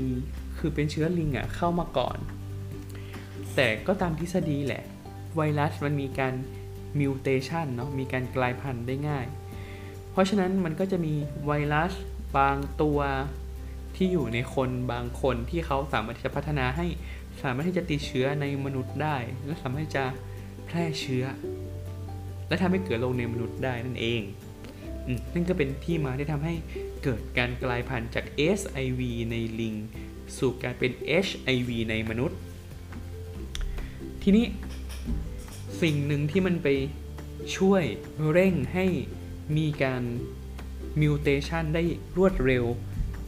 [0.59, 2.19] คือเป็นเชื้อลิงอะ่ะเข้ามาก่อน
[3.55, 4.83] แต่ก็ตามทฤษฎีแหละ
[5.37, 6.35] ไวรัสมันมีการ
[6.99, 9.27] มิวเทชันเนาะมีการกลายพันธุ์ได้ง่าย
[10.13, 11.15] เพราะฉะนั้นมันก็จะมี
[11.47, 11.93] ไวรัส
[12.39, 12.99] บางตัว
[13.97, 16.87] ที่อยู่ในคนบางคนที่เขาสามารถที่จะพัฒนาให้
[17.43, 20.05] สามารถที่จะติดเชื้อในมนุษย์ได้ และสามารถที่จะ
[20.67, 21.25] แพร่เชื้อ
[22.49, 24.23] และทำให้เกิดโรคในมนุษย์ได้นั่นเอง
[25.07, 26.55] อนั่นก็เป็นที่มาที่ทำให้
[27.03, 28.25] เกิดการกลายพันธุ์จาก
[28.59, 29.75] SIV ในลิง
[30.39, 30.93] สู่การเป็น
[31.27, 32.39] HIV ในมนุษย์
[34.23, 34.45] ทีนี้
[35.83, 36.69] สิ่งหนึ่งที่มันไป
[37.57, 37.83] ช่วย
[38.31, 38.87] เร่งให้
[39.57, 40.03] มีการ
[41.01, 41.83] มิวเทชันได้
[42.17, 42.65] รวดเร็ว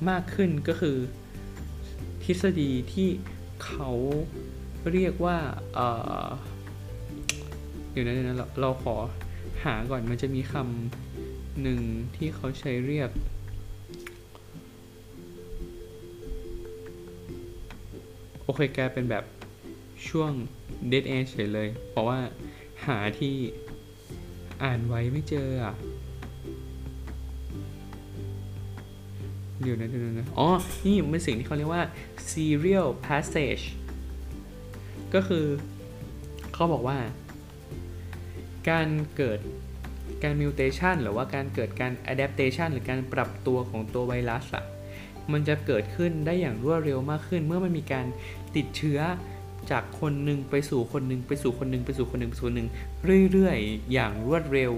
[0.09, 0.97] มากขึ้นก็คือ
[2.25, 3.09] ทฤษฎีที่
[3.65, 3.91] เขา
[4.93, 5.39] เรียกว่า
[5.75, 5.89] เอ่
[6.25, 6.27] อ
[7.91, 8.97] เดี๋ยวนะเดี๋ยวนะเราเราขอ
[9.65, 11.81] หาก่อนมันจะมีคำหนึ่ง
[12.17, 13.11] ที่เขาใช้เรียก
[18.45, 19.25] โอเคแกเป็นแบบ
[20.11, 20.33] ช่วง
[20.91, 22.19] dead end เฉยเลย เพราะว่า
[22.87, 23.35] หาที่
[24.63, 25.75] อ่านไว้ไม่เจออะ
[29.63, 30.49] เดี๋ยวนะเดี๋ยวนะอ๋อ
[30.85, 31.85] นี่เป็นสิ่งที่เขาเรียกว่า
[32.31, 33.65] serial passage
[35.15, 35.47] ก็คือ
[36.55, 36.99] เขาบอกว่า
[38.71, 39.39] การเกิด
[40.23, 44.65] การ mutation หรือว่าการเกิดการ adaptation หรือการปรับตัวของตัวไวรัสอะ
[45.33, 48.07] มันจะเกิดขึ้นได้อย่างรวดเร็วมากขึ้น เมื่อมันมีการ
[48.57, 49.01] ติดเชื้อ
[49.71, 52.69] จากคนหนึ่งไปสู่คนหนึ่งไปสู่คนหนึ่งไปสู่คนหนึ่งไปสู่คนหนึ่ง
[53.33, 54.73] เรื่อยๆ อย่างรวดเร็ว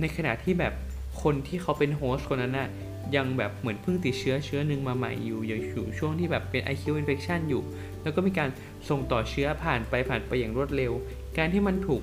[0.00, 0.74] ในขณะที่แบบ
[1.22, 2.68] คนที่เขาเป็นโฮสต์คนนั้นน่ะ
[3.16, 7.62] ยังแบบเหมือนเพิ่งติดเชื้อเชื้อหนึ่งมาใหม่อยู่ยังอยู่ช่วงที่แบบเป็น IQ infection อยู่
[8.02, 8.48] แล้วก็มีการ
[8.88, 10.92] ส่งต่อเชื้อผ่านไปผ่านไปอย่างรวดเร็ว
[11.38, 12.02] การที่มันถูก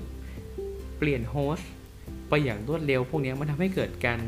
[0.98, 1.68] เปลี่ยนโฮสต์
[2.28, 4.18] ไปอย่างรวดเร็ว พวกนี้มันทำให้เกิดการ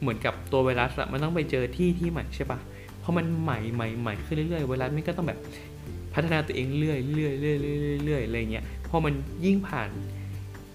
[0.00, 2.58] เหมือนกับตัวไวรัสอะมันต้องไปเจอที่ที่ใหม่ใช่ปะ
[3.00, 5.38] เพราะมันใหม่ใหม่ใหม่ขึ้นเรื่อยๆไวรัสมันก็ต้องแบบ
[6.16, 9.90] พัฒนาตัวเองเรื่อยเรื่อยเรื่อยเรื่อยเรื่อยอะไรเงี้ยพอมันยิ่งผ่าน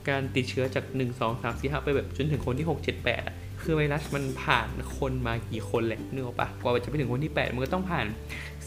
[0.10, 8.06] การติดเชื้อจาก 1 2 3 4 5ไปแบบจนถึงคนที่ 6 7 8อะคือไวรัสมันผ่านคนมากี่คนแหละเนื้อปะกว่าจะไปถึงคนที่ 8 มันก็ต้องผ่าน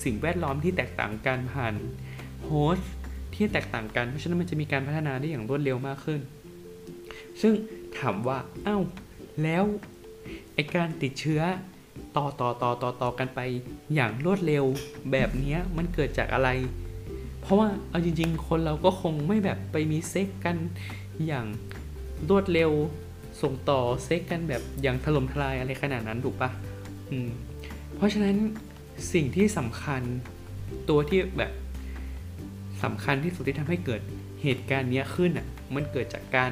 [0.05, 1.75] สิ่งแวดล้อมที่แตกต่างกันผ่าน
[2.45, 2.91] โฮสต์
[3.35, 6.21] ที่แตกต่างกัน เพราะฉะนั้นมันจะมีการพัฒนาได้อย่างรวดเร็วมากขึ้น
[7.41, 7.53] ซึ่ง
[7.99, 8.79] ถามว่า เอ้า
[9.43, 9.65] แล้ว
[10.55, 11.43] ไอการติดเชื้อ
[12.17, 13.41] ต่อต่อต่อต่อต่อกันไป
[13.95, 14.65] อย่างรวดเร็ว
[15.13, 16.49] แบบนี้มันเกิดจากอะไร
[17.41, 20.57] เพราะว่าเอาจริง ๆ คนเราก็คงไม่แบบไปมีเซ็กกัน
[21.27, 21.47] อย่าง
[22.29, 22.71] รวดเร็ว
[23.43, 26.51] ส่งต่อเซ็กกันแบบอย่างถล่มทลายอะไรขนาดนั้นถูกปะ
[27.11, 27.29] อืม
[27.97, 28.37] เพราะฉะนั้น
[29.13, 30.03] สิ่งที่สำคัญ
[30.89, 31.53] ตัวที่แบบ
[32.83, 34.01] สำคัญที่สุดที่ทำให้เกิด
[34.43, 36.51] เหตุการณ์นี้ขึ้นอะมันเกิดจากการ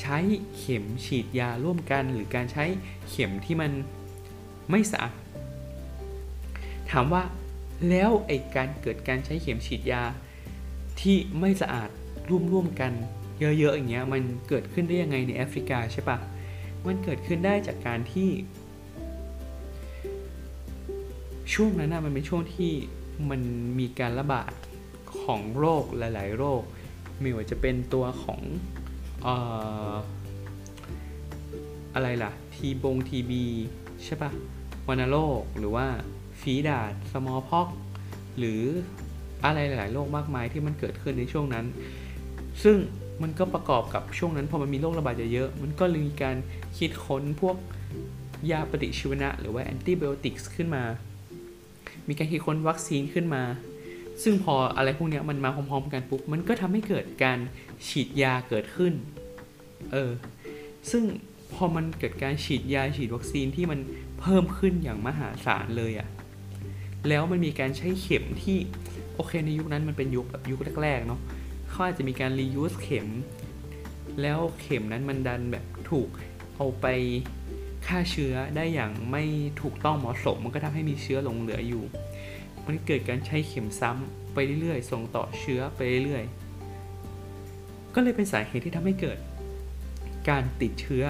[0.00, 0.18] ใช้
[0.58, 2.64] เข็มฉีดยาร่วมกัน หรือการใช้
[3.08, 3.72] เข็มที่มัน
[4.70, 5.14] ไม่สะอาด
[6.90, 7.22] ถามว่า
[7.88, 10.02] แล้วไอการเกิดการใช้เข็มฉีดยา
[11.00, 11.88] ที่ไม่สะอาด
[12.52, 12.92] ร่วมๆกัน
[13.40, 16.18] เยอะๆอย่างเงี้ยมันเกิดขึ้นได้ยังไงในแอฟริกาใช่ปะ
[16.86, 18.30] มันเกิดขึ้นได้จากการที่
[21.54, 22.72] ช่วงนั้นนะมันเป็นช่วงที่
[23.30, 23.40] มัน
[23.78, 24.52] มีการระบาด
[25.22, 26.62] ของโรคหลาย ๆ โรค
[27.20, 28.40] ไม่ว่าจะเป็นตัวของ
[29.26, 29.28] อ
[29.92, 29.94] อ
[31.94, 33.44] อะไรล่ะ ทีบงทีบี
[34.04, 34.30] ใช่ปะ
[34.88, 35.86] วัณโรคหรือว่า
[36.40, 37.68] ฝีดาดสมอพ็อก
[38.38, 38.62] หรือ
[39.44, 41.66] อะไรหลาย ๆ โรคมากมายที่มันเกิดขึ้นในช่วงนั้น
[42.62, 42.76] ซึ่ง
[43.22, 46.36] มันก็ประกอบกับช่วงนั้นพอมันมีโรคระบาดเยอะๆมันก็เลยมีการ
[46.78, 47.56] คิดค้นพวก
[48.50, 50.82] ยาปฏิชีวนะ หรือว่าแอนติไบโอติกส์ขึ้นมา
[52.08, 53.42] มีการคิดค้นวัคซีนขึ้นมา
[54.22, 57.38] ซึ่งพออะไรพวกนี้มันมาพร้อมๆกันปุ๊บ มันก็ทำให้เกิดการ
[57.88, 58.92] ฉีดยาเกิดขึ้น
[59.92, 60.10] เออ
[60.90, 61.04] ซึ่ง
[61.54, 63.78] พอมันเกิดการฉีดยาฉีดวัคซีนที่มัน
[64.20, 66.08] เพิ่มขึ้นอย่างมหาศาลเลยอะ
[67.08, 68.58] แล้วมันมีการใช้เข็มที่
[69.14, 71.20] โอเคในยุคนั้นมันเป็นยุคแบบยุคแรกๆเนาะ
[71.68, 73.08] เขาอาจจะมีการ reuse เข็ม
[74.22, 76.08] แล้วเข็มนั้นมันดันแบบถูก
[76.56, 76.86] เอาไป
[77.86, 79.22] ฆ่าเชื้อได้อย่างไม่
[79.62, 81.84] ถูกต้องเหมาะสม มันก็ทำให้มีเชื้อหลงเหลืออยู่
[82.66, 89.18] มันเกิดการใช้เข็มซ้ำไปเรื่อยๆ ส่งต่อเชื้อไปเรื่อยๆ ก็เลยเป็นสาเหตุที่ทำให้เกิด
[90.28, 91.04] การติดเชื้อ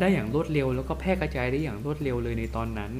[0.00, 2.92] ได้อย่างรวดเร็ว แล้วก็แพร่กระจายได้อย่างรวดเร็วเลยในตอนนั้น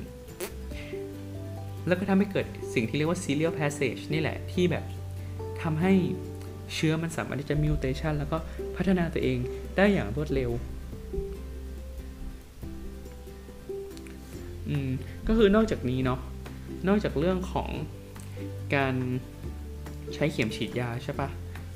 [1.87, 4.85] แล้วก็ทำให้เกิดสิ่งที่เรียกว่า serial passage นี่แหละที่แบบ
[5.63, 5.93] ทำให้
[6.75, 8.37] เชื้อมันสามารถที่จะ mutation แล้วก็
[8.77, 9.39] พัฒนาตัวเอง
[9.77, 10.51] ได้อย่างรวดเร็ว
[14.69, 14.91] อืม
[15.27, 16.21] ก็คือนอกจากนี้เนาะ
[16.89, 17.71] นอกจากเรื่องของ
[18.75, 18.95] การ
[20.15, 21.29] ใช้เข็มฉีดยาใช่ปะ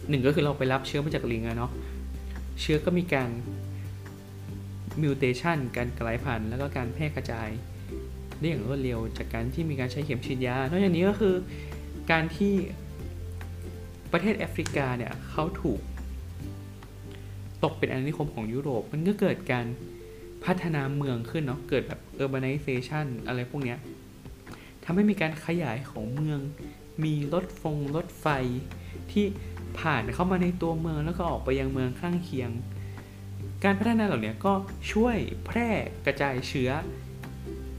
[0.09, 1.71] หนึ่งก็คือเราไปรับเชื้อมาจากลิงอะเนาะ
[2.61, 3.31] เชื้อก็มีการ
[5.03, 7.49] mutation การกลายพันธุ์แล้วก็การแพร่กระจาย
[8.39, 11.35] ได้อย่างรวดเร็วจากการที่มีการใช้เข็มฉีดยา นอกจากนี้ก็คือ
[12.11, 12.55] การที่
[14.13, 15.81] ประเทศแอฟริกาเนี่ยเขาถูก
[17.65, 19.67] ตกเป็นอาณานิคมของยุโรป มันก็เกิดการ
[20.45, 23.79] พัฒนาเมืองขึ้นเนาะ เกิดแบบ urbanization อะไรพวกเนี้ย
[24.85, 26.41] ทำให้มีการขยายของเมือง
[27.05, 28.27] มีรถฟงรถไฟ
[29.13, 29.25] ที่
[29.79, 32.51] ผ่านเข้ามาในตัวเมืองแล้วก็ออกไปยังเมืองข้างเคียง
[33.65, 34.53] การพัฒนาเหล่านี้ก็
[34.93, 35.69] ช่วยแพร่
[36.07, 36.71] กระจายเชื้อ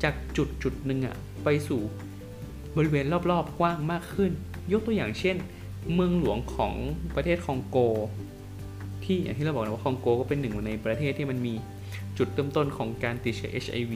[0.03, 1.81] จากจุดจุดหนึ่งอะไปสู่
[2.77, 4.31] บริเวณรอบๆกว้างมากขึ้น
[4.71, 5.35] ยกตัวอย่างเช่น
[5.93, 6.73] เมืองหลวงของ
[7.15, 7.77] ประเทศคองโก
[9.03, 11.53] ที่อย่างที่เราบอกนะว่าคองโกก็เป็นหนึ่งในประเทศที่มันมี
[12.17, 13.93] จุดเริ่มต้นของการติดเชื้อ HIV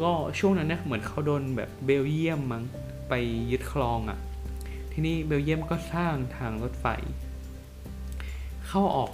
[0.00, 2.64] ก็ช่วงนั้นนะเหมือนเขาโดนแบบเบลเยียมมั้ง
[3.08, 3.12] ไป
[3.50, 4.18] ยึดครองอะ่ะ
[4.92, 6.86] ที่นี้เบลเยียมก็สร้างทางรถไฟ
[8.66, 9.10] เข้าออก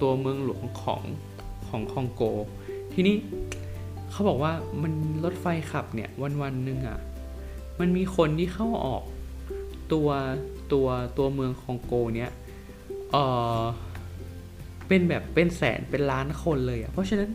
[0.00, 1.02] ตัวเมืองหลวงของ
[1.68, 2.22] ของคองโก
[2.94, 3.16] ทีนี้
[4.10, 4.92] เขาบอกว่ามัน
[5.24, 6.98] รถไฟขับเนี่ยวันวันหนึ่งอะ่ะ
[7.80, 9.02] มันมีคนที่เข้าออก
[9.92, 10.08] ตัว
[10.72, 10.86] ตัว
[11.18, 12.30] ตัวเมืองคองโกเนี่ย
[13.12, 13.16] เอ
[13.60, 13.62] อ
[14.88, 17.30] เป็นแบบเป็นแสนเป็นล้านคนเลยอะ่ะเพราะฉะนั้น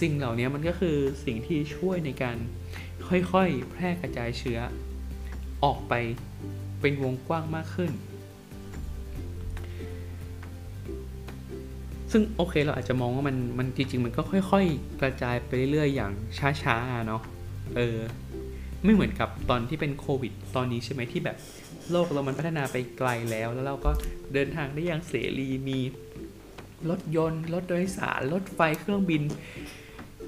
[0.00, 2.36] สิ่งเหล่านี้มันก็คือสิ่งที่ช่วยในการ
[3.08, 4.60] ค่อยๆ แพร่กระจายเชื้อ
[5.64, 5.94] ออกไป
[6.80, 7.90] เป็นวงกว้างมากขึ้น
[12.12, 16.12] ซึ่งโอเคเราอาจจะมองว่ามันมันจริงๆ มันก็ค่อย ๆ กระจายไปเรื่อยๆ อย่าง
[16.62, 17.22] ช้าๆ เนาะ
[17.76, 17.98] เออ
[18.84, 21.36] ไม่เหมือนกับตอนที่เป็นโควิด ตอนนี้ใช่ไหมที่แบบ
[21.90, 23.90] โลกเรามันพัฒนาไปไกลแล้ว แล้วเราก็
[24.32, 25.78] เดินทางได้อย่างเสรีมี
[26.90, 29.22] รถยนต์รถโดยสารรถไฟเครื่องบิน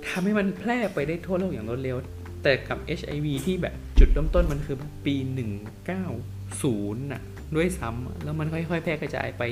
[0.08, 1.96] ทำให้มันแพร่ไปได้ทั่วโลกอย่างรวดเร็ว
[2.42, 7.22] แต่กับ HIV ที่แบบจุดเริ่มต้นมันคือปี 190น่ะ
[7.56, 9.42] ด้วยซ้ำแล้วมันค่อยๆ แพร่กระจายไป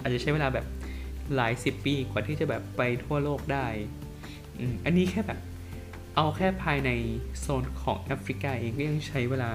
[0.00, 0.66] อาจจะใช้เวลาแบบ
[1.34, 3.66] หลายสิบปีกว่าที่จะแบบไปทั่วโลกได้
[4.84, 5.40] อันนี้แค่แบบ
[6.16, 6.90] เอาแค่ภายใน
[7.40, 9.50] โซนของแอฟริกาเองก็ยังใช้เวลา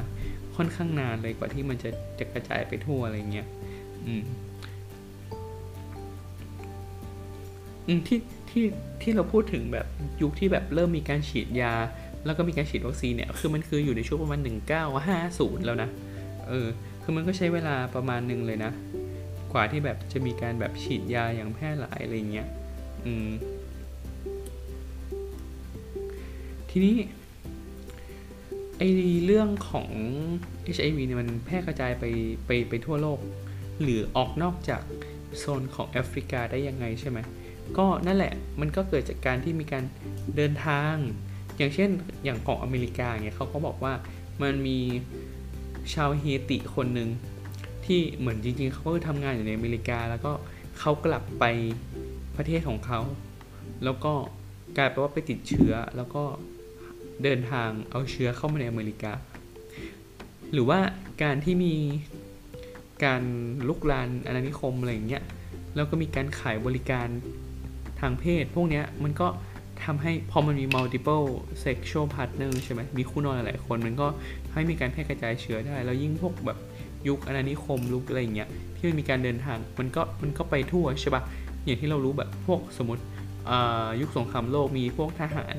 [0.56, 3.48] ค่อนข้างนานเลยกว่าที่มันจะจะกระจายไปทั่วอะไรเงี้ย
[4.06, 4.24] อืม
[7.88, 8.64] อืมที่ที่
[9.02, 9.88] ที่เราพูดถึงแบบ
[10.22, 11.74] ยุคที่แบบเริ่มมีการฉีดยา
[12.26, 14.40] แล้วก็มีการฉีดวัคซีนเนี่ย คือมันคืออยู่ในช่วงประมาณ
[15.04, 15.90] 1950 แล้วนะ
[16.50, 16.68] เออ
[17.04, 18.72] คือมันก็ใช้เวลาประมาณหนึ่งเลยนะ
[19.54, 22.48] กว่าที่แบบจะมีการแบบฉีดยาอย่างแพร่หลายอะไรเงี้ย
[23.06, 23.30] อืม
[26.70, 26.96] ทีนี้
[28.78, 28.84] ไอ
[29.26, 29.90] เรื่องของ
[30.76, 32.06] HIV เนี่ยมันแพร่กระจายไป
[32.46, 33.20] ไปไปทั่วโลก
[33.82, 34.82] หรือออกนอกจาก
[35.38, 37.20] โซนของแอฟริกาได้ยังไงใช่ไหม
[37.78, 39.84] ก็นั่นแหละมันก็เกิดจากการที่มีการ
[40.36, 40.96] เดินทาง
[41.58, 41.90] อย่างเช่น
[42.24, 43.94] อย่างของอเมริกาเนี่ยเขาก็บอกว่า
[44.42, 44.80] มันมี
[45.94, 47.10] ชาวเฮติคนหนึ่ง
[47.92, 50.32] ที่เหมือนจริงๆเขาก็ทำงานอยู่ในอเมริกา แล้วก็
[50.80, 51.44] เขากลับไป
[52.38, 53.00] ประเทศของเขา
[53.84, 54.14] แล้วก็
[54.78, 56.24] กลายเป็นว่าไปติดเชื้อแล้วก็
[57.24, 59.14] เดินทางเอาเชื้อเข้ามาในอเมริกา
[60.54, 60.80] หรือว่า
[61.24, 61.74] การที่มี
[63.06, 63.24] การ
[63.68, 65.24] ลุกลานอาณานิคมอะไรอย่างเงี้ย
[65.76, 67.08] แล้วก็มีการขายบริการ
[68.00, 69.28] ทางเพศ พวกเนี้ยมันก็
[69.84, 71.28] ทำให้พอมันมี multiple
[71.66, 74.08] sexual partner ใช่ไหมมีคู่นอนหลายคน มันก็
[74.54, 76.58] ให้มีการแพร่กระจายเชื้อได้ แล้วยิ่งพวกแบบ
[77.08, 81.24] ยุคอาณานิคมลุกอะไรอย่างเงี้ยที่มันมีการเดินทางมันก็มันก็ไปทั่วใช่ปะ
[81.66, 83.04] อย่างที่เรารู้แบบพวกสมมติ
[84.02, 85.56] ยุคสงครามโลกมีพวกทหาร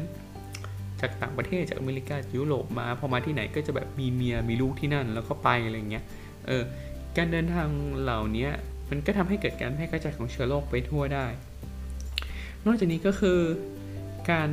[1.01, 6.05] จากต่างประเทศจากอเมริกายุโรปมาพอมาที่ไหนก็จะแบบมีเมียมีลูกที่นั่นแล้วก็ไปอะไรเงี้ย
[6.47, 6.63] เออ
[7.17, 7.69] การเดินทาง
[8.03, 8.49] เหล่านี้
[8.91, 11.27] มันก็ทำให้เกิดการแพร่กระจายของเชื้อโรคไปทั่วได้
[12.67, 13.41] นอกจากนี้ก็คือ
[14.31, 14.51] การ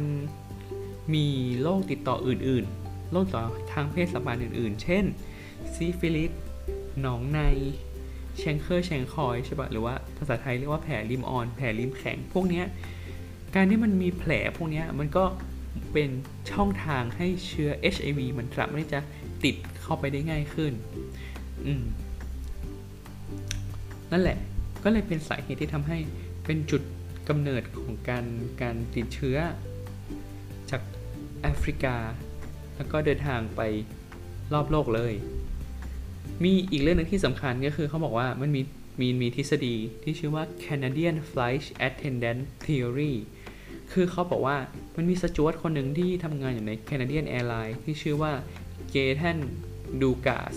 [1.13, 1.27] มี
[1.61, 3.41] โรคติดต่ออื่น ๆ โรคต่อ
[3.73, 5.05] ทางเพศสัมพันธ์อื่น ๆ เช่น
[5.73, 6.31] ซิฟิลิส
[7.01, 7.41] หนองใน
[8.37, 12.63] chancre chancroid ใช่ปะหรือว่าภาษาไทยเรียกว่าแผลริมอ่อน แผลริมแข็ง พวกนี้
[13.55, 15.25] การที่มันมีแผลพวกนี้มันก็
[15.93, 16.09] เป็น
[16.51, 18.99] ช่องทางให้เชื้อ HIV มันสามารถที่จะ
[19.43, 20.73] ติดเข้าไปได้ง่ายขึ้น
[21.65, 21.83] อืม
[24.11, 24.37] นั่นแหละ
[24.83, 25.97] ก็เลยเป็นสาเหตุที่ทำให้
[26.45, 26.81] เป็นจุด
[27.29, 28.25] กำเนิดของการ
[28.61, 29.37] การติดเชื้อ
[30.69, 30.81] จาก
[31.41, 31.95] แอฟริกา
[32.75, 33.61] แล้วก็เดินทางไป
[34.53, 35.13] รอบโลกเลย
[36.43, 38.61] มีอีกเรื่องนึงที่สำคัญก็คือเขาบอกว่ามันมี
[38.99, 43.13] มีมีทฤษฎีที่ชื่อว่า Canadian Flight Attendant Theory
[43.91, 44.57] คือเขาบอกว่า
[44.97, 48.31] มันมีสจวตคนหนึ่งที่ทำงานอยู่ใน Canadian Airlines ที่ชื่อว่า
[48.91, 49.37] เกทัน
[50.01, 50.55] ดูกาส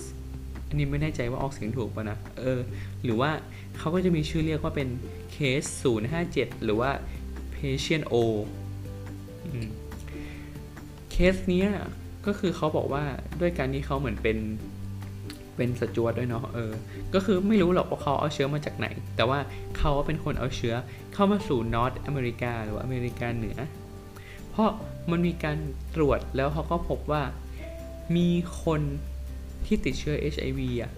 [0.69, 2.61] อันนี้ไม่แน่ใจว่าออกเสียงถูกป่ะนะ เออ
[3.05, 3.31] หรือว่า
[3.79, 4.89] เขาก็จะมีชื่อเรียกว่าเป็น
[5.33, 5.63] เคส
[6.15, 6.91] 057 หรือว่า
[7.55, 8.15] patient O
[11.11, 11.67] เคสนี้
[12.27, 13.05] ก็คือเขาบอกว่า
[13.41, 14.39] ด้วยการที่เขาเหมือนเป็น
[15.57, 16.73] เป็นสจวตด้วยเนาะเออ
[17.15, 18.87] ก็คือไม่รู้หรอกว่าเขาเอาเชื้อมาจากไหน
[19.17, 19.39] แต่ว่า
[19.79, 20.75] เขาเป็นคนเอาเชื้อ
[21.15, 23.59] เข้ามาสู่ North America หรือว่าอเมริกาเหนือ
[24.51, 24.71] เพราะ
[25.11, 25.59] มันมีการ
[25.97, 27.23] ตรวจแล้วเขาก็พบว่า
[28.17, 28.29] มี
[28.65, 28.81] คน
[29.67, 30.93] ที่ติดเชื้อ HIV อะ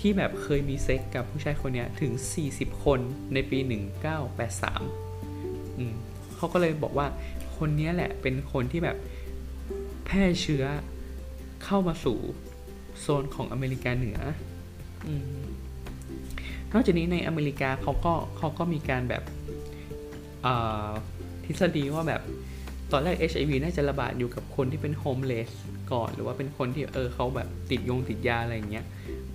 [0.00, 2.12] ที่แบบเคยมีเซ็กซ์กับผู้ชายคนนี้ถึง
[2.48, 3.00] 40 คน
[3.34, 3.58] ในปี
[4.48, 5.94] 1983อืม
[6.36, 7.06] เขาก็เลยบอกว่า
[7.56, 8.96] คนนี้แหละเป็นคนที่แบบ
[10.04, 10.64] แพร่เชื้อ
[11.64, 12.18] เข้ามาสู่
[13.02, 14.18] โซนของอเมริกาเหนือ
[16.72, 19.22] นอกจากนี้ในอเมริกาเขาก็เขาก็มีการแบบ
[21.44, 22.22] ทฤษฎีว่าแบบ
[22.92, 25.50] ตอนแรก HIV น่าจะระบาดอยู่กับคนที่เป็นโฮมเลส
[25.92, 28.86] ก่อน หรือว่าเป็นคนที่เออเขาแบบติดยงติดยาอะไรอย่างเงี้ย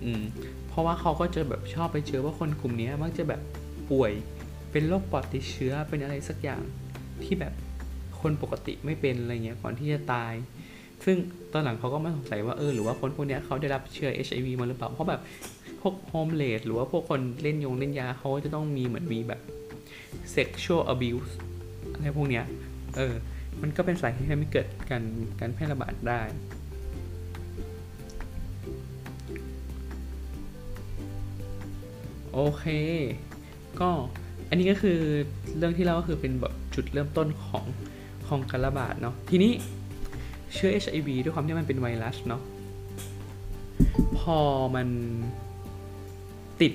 [0.04, 0.22] อืม
[0.68, 3.40] เพราะว่าเขาก็จะแบบชอบไปเจอว่าคนกลุ่มนี้มักจะแบบ
[3.90, 4.12] ป่วย
[4.70, 6.62] เป็นโรคปอดติดเชื้อเป็นอะไรสักอย่าง
[7.24, 7.52] ที่แบบ
[8.20, 10.32] คนปกติไม่เป็นอะไรเงี้ยก่อนที่จะตาย
[11.04, 11.16] ซึ่ง
[11.52, 15.20] ตอนหลังเขาก็มาสงสัยว่าเออหรือว่าคนพวกนี้เขาได้รับเชื้อ HIV มาหรือเปล่า เพราะแบบ
[15.80, 19.40] พวกโฮมเลสหรือว่าพวกคนเล่นยงเล่นยาเขาจะต้องมีเหมือนมีแบบ
[20.34, 21.32] sexual abuse
[21.94, 22.44] อะไรพวกเนี้ย
[22.96, 23.14] เออ
[23.62, 25.02] มันก็เป็นสาเหตุที่ทำให้เกิดการ
[25.40, 26.20] การแพร่ระบาดได้
[32.32, 32.64] โอเค
[33.80, 33.90] ก็
[34.48, 34.98] อันนี้ก็คือ
[35.56, 37.64] เรื่องที่เราก็คือเป็นแบบจุดเริ่มต้นของ
[38.28, 39.52] ของการระบาดเนาะ ทีนี้
[40.54, 42.42] เชื้อ HIV ด้วยความที่มันเป็นไวรัสเนาะ
[44.18, 44.38] พอ
[44.74, 44.88] มัน
[46.60, 46.72] ติด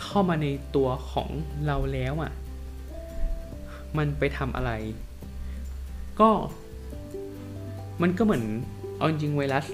[0.00, 1.28] เข้ามาในตัวของ
[1.66, 2.32] เราแล้วอะ่ะ
[3.98, 4.70] มันไปทำอะไร
[6.20, 6.30] ก็
[8.02, 8.44] มันก็เหมือน
[8.96, 9.66] เอาจริงไวรัส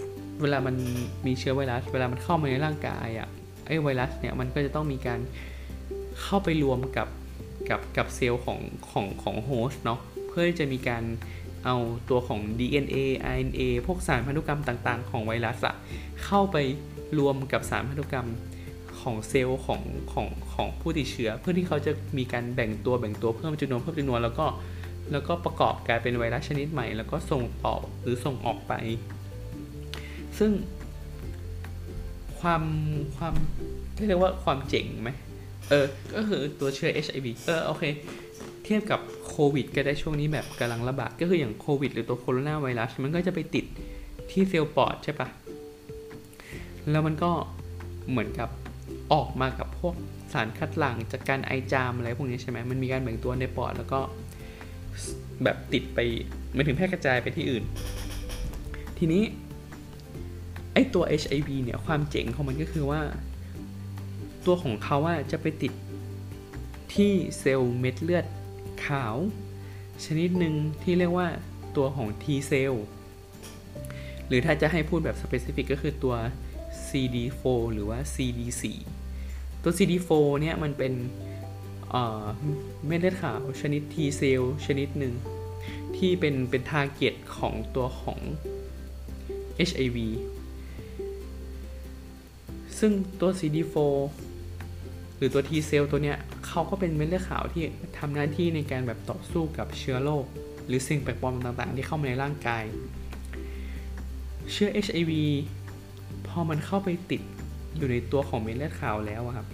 [0.42, 0.76] เวลามัน
[1.26, 3.28] มีเชื้อไวรัส เวลามันเข้ามาในร่างกายอะ่ะ
[3.66, 5.20] ไอ้ไวรัสเนี่ยมันก็จะต้องมีการ
[6.22, 7.08] เข้าไปรวมกับ
[7.70, 8.58] กับกับเซลล์ของ
[8.90, 11.02] ของของโฮสต์เนาะเพื่อจะมีการ
[11.66, 11.76] เอา
[12.10, 12.96] ตัวของ DNA
[13.32, 15.74] RNA พวกสารพันธุกรรมต่างๆ ของไวรัสอะ
[16.24, 16.56] เข้าไป
[17.18, 18.28] รวมกับสารพันธุกรรม
[19.00, 19.80] ของเซลล์ของ
[20.12, 24.46] ของของผู้ติดเชื้อ เพื่อที่เขาจะมีการแบ่งตัวแบ่งตัวเพิ่มจำนวนเพิ่มจำนวนแล้วก็
[25.12, 28.72] แล้วก็ประกอบกลายเป็นไวรัสชนิดใหม่ แล้วก็ส่งต่อหรือส่งออกไป
[30.38, 30.52] ซึ่ง
[32.40, 32.62] ความ
[33.16, 33.34] ความ
[34.08, 35.10] เรียกว่าความเจ๋งไหม
[35.70, 37.82] เออ ก็คือตัวเชื้อ HIV เออ โอเค
[38.64, 39.00] เทียบกับ
[39.54, 43.64] วิดก็ได้ช่วงนี้แบบกำลังระบาดก็คืออย่างโควิดหรือตัวโคโรนาไวรัสมันก็จะไปติด
[44.30, 45.28] ที่เซลล์ปอดใช่ปะ
[46.90, 47.30] แล้วมันก็
[48.10, 48.48] เหมือนกับ
[49.12, 49.94] ออกมากับพวก
[50.32, 54.00] สารคัดหลั่งจากการไอจามอะไรพวกนี้ใช่ไหมมันมีการแบ่งตัวในปอดแล้วก็
[55.44, 55.98] แบบติดไป
[56.52, 57.64] ไม่ถึงแพร่กระจายไปที่อื่น
[58.98, 59.22] ทีนี้
[60.74, 63.00] ไอตัว HIV เนี่ยความเจ๋งของมันก็คือว่า
[64.46, 65.72] ตัวของเขาว่าจะไปติด
[66.94, 68.24] ที่เซลล์เม็ดเลือด
[68.86, 69.14] ขาว
[70.04, 71.28] ชนิดหนึ่งที่เรียกว่า
[71.76, 72.84] ตัวของ T เซลล์
[74.26, 76.14] หรือถ้าจะให้พูดแบบ specific ก็คือตัว
[76.88, 78.62] CD4 หรือว่า CD4
[79.62, 80.92] ตัว CD4 เนี่ยมันเป็น
[82.86, 85.14] เม็ดเลือดขาวชนิด T เซลล์ชนิดหนึ่ง
[85.96, 88.20] ที่เป็นเป็นทาร์เก็ตของตัวของ
[89.68, 89.98] HIV
[92.78, 93.76] ซึ่งตัว CD4
[95.20, 97.62] หรือตัว T เซลล์ตัวเนี้ยเขาก็เป็นเม็ดเลือดขาวที่
[97.98, 100.24] ทำหน้าที่ในการแบบต่อสู้กับเชื้อโรค
[100.66, 102.64] หรือสิ่งแปลกปลอมต่างๆ ที่เข้ามาในร่างกาย
[104.52, 105.12] เชื้อ HIV
[106.28, 107.22] พอมันเข้าไปติด
[107.76, 109.46] อยู่ในตัวของเม็ดเลือดขาวแล้วครับ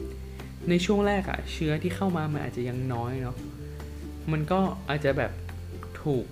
[0.68, 3.36] ในช่วงแรกอะเชื้อที่เข้ามามันอาจจะยังน้อยเนาะ
[4.32, 5.32] มันก็อาจจะแบบ
[6.02, 6.24] ถูก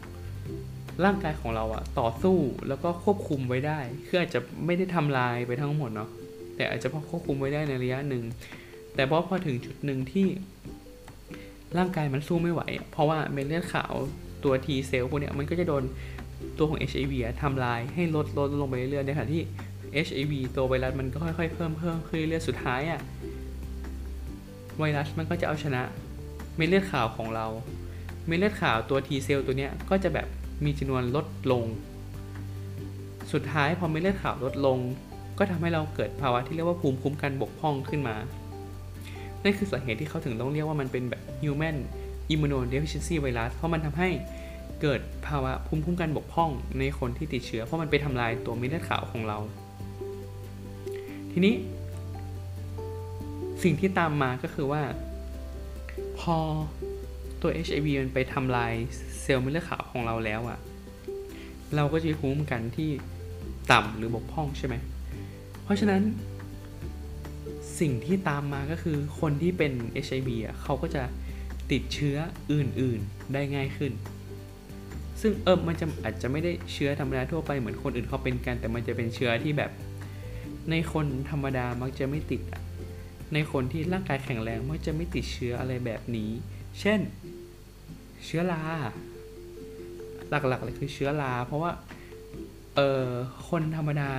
[1.04, 2.36] ร่างกายของเราอะต่อสู้
[2.68, 6.10] แล้วก็ควบคุมไว้ได้ คืออาจจะไม่ได้ทำลายไปทั้งหมดเนาะ
[6.56, 8.24] แต่อาจจะพอควบคุมไว้ได้ในระยะหนึ่ง
[8.94, 10.26] แต่พอพอถึงจุดหนึ่งที่
[11.78, 13.92] ร่างกายมันสู้ไม่ไหว เพราะว่าเม็ดเลือดขาว
[14.44, 15.82] ตัว T เซลล์พวกเนี้ยมันก็จะโดน
[16.58, 19.42] ตัวของ HIV ทำลายให้ลดลดลงไปเรื่อยๆในขณะที่
[20.06, 23.00] HIV ตัวไวรัสมันก็ค่อยๆ เพิ่มเพิ่มขึ้นเรื่อยๆสุดท้ายอะ่ะ
[24.78, 25.82] ไวรัสมันก็จะเอาชนะ
[26.56, 27.46] เม็ดเลือดขาวของเรา
[28.26, 30.26] เม็ดเลือดขาวตัว T เซลล์ตัวเนี้ยก็จะแบบ
[30.64, 31.64] มีจำนวนลดลง
[33.32, 34.78] สุดท้ายพอเม็ดเลือดขาวลดลง
[35.38, 38.16] ก็ทำให้เราเกิดภาวะที่เรียกว่าภูมิคุ้มกันบกพร่องขึ้นมา
[39.44, 41.76] นั่นคือสาเหตุที่เขาถึงต้องเรียกว่ามันเป็นแบบ human
[42.32, 44.08] immunodeficiency virus เพราะมันทำให้
[44.82, 49.38] เกิดภาวะภูมิคุ้มกันบกพร่องในคนที่ติดเชื้อ เพราะมันไปทำลายตัวเม็ดเลือดขาวของเรา
[51.32, 51.54] ทีนี้
[53.62, 54.82] สิ่งที่ตามมาก็คือว่า
[56.18, 56.36] พอ
[57.40, 58.72] ตัว HIV มันไปทำลาย
[59.20, 60.58] เซลล์เม็ดเลือดขาวของเราแล้วอะ
[61.76, 62.90] เราก็จะภูมิคุ้มกันที่
[63.72, 64.74] ต่ำหรือบกพร่องใช่ไหม
[65.64, 66.02] เพราะฉะนั้น
[67.80, 69.72] สิ่งที่ตามมาก็คือคนที่เป็น
[70.06, 71.02] HIV อะเขาก็จะ
[71.72, 72.16] ติดเชื้อ
[72.52, 73.92] อื่นๆได้ง่ายขึ้น
[75.20, 79.70] ซึ่งเออมันจะอาจจะไม่ได้เชื้อธรรมดาทั่วไปเหมือนคนอื่นเขาเป็นกัน แต่มันจะเป็นเชื้อที่แบบ
[80.70, 82.40] ในคนธรรมดามักจะไม่ติด
[83.34, 86.30] ในคนที่ร่างกายแข็งแรงมักจะไม่ติดเชื้ออะไรแบบนี้
[86.80, 87.00] เช่น
[88.24, 88.62] เชื้อรา
[90.30, 91.72] หลักๆเลยคือเชื้อรา เพราะว่า
[92.76, 93.06] เออ
[93.48, 94.10] คนธรรมดา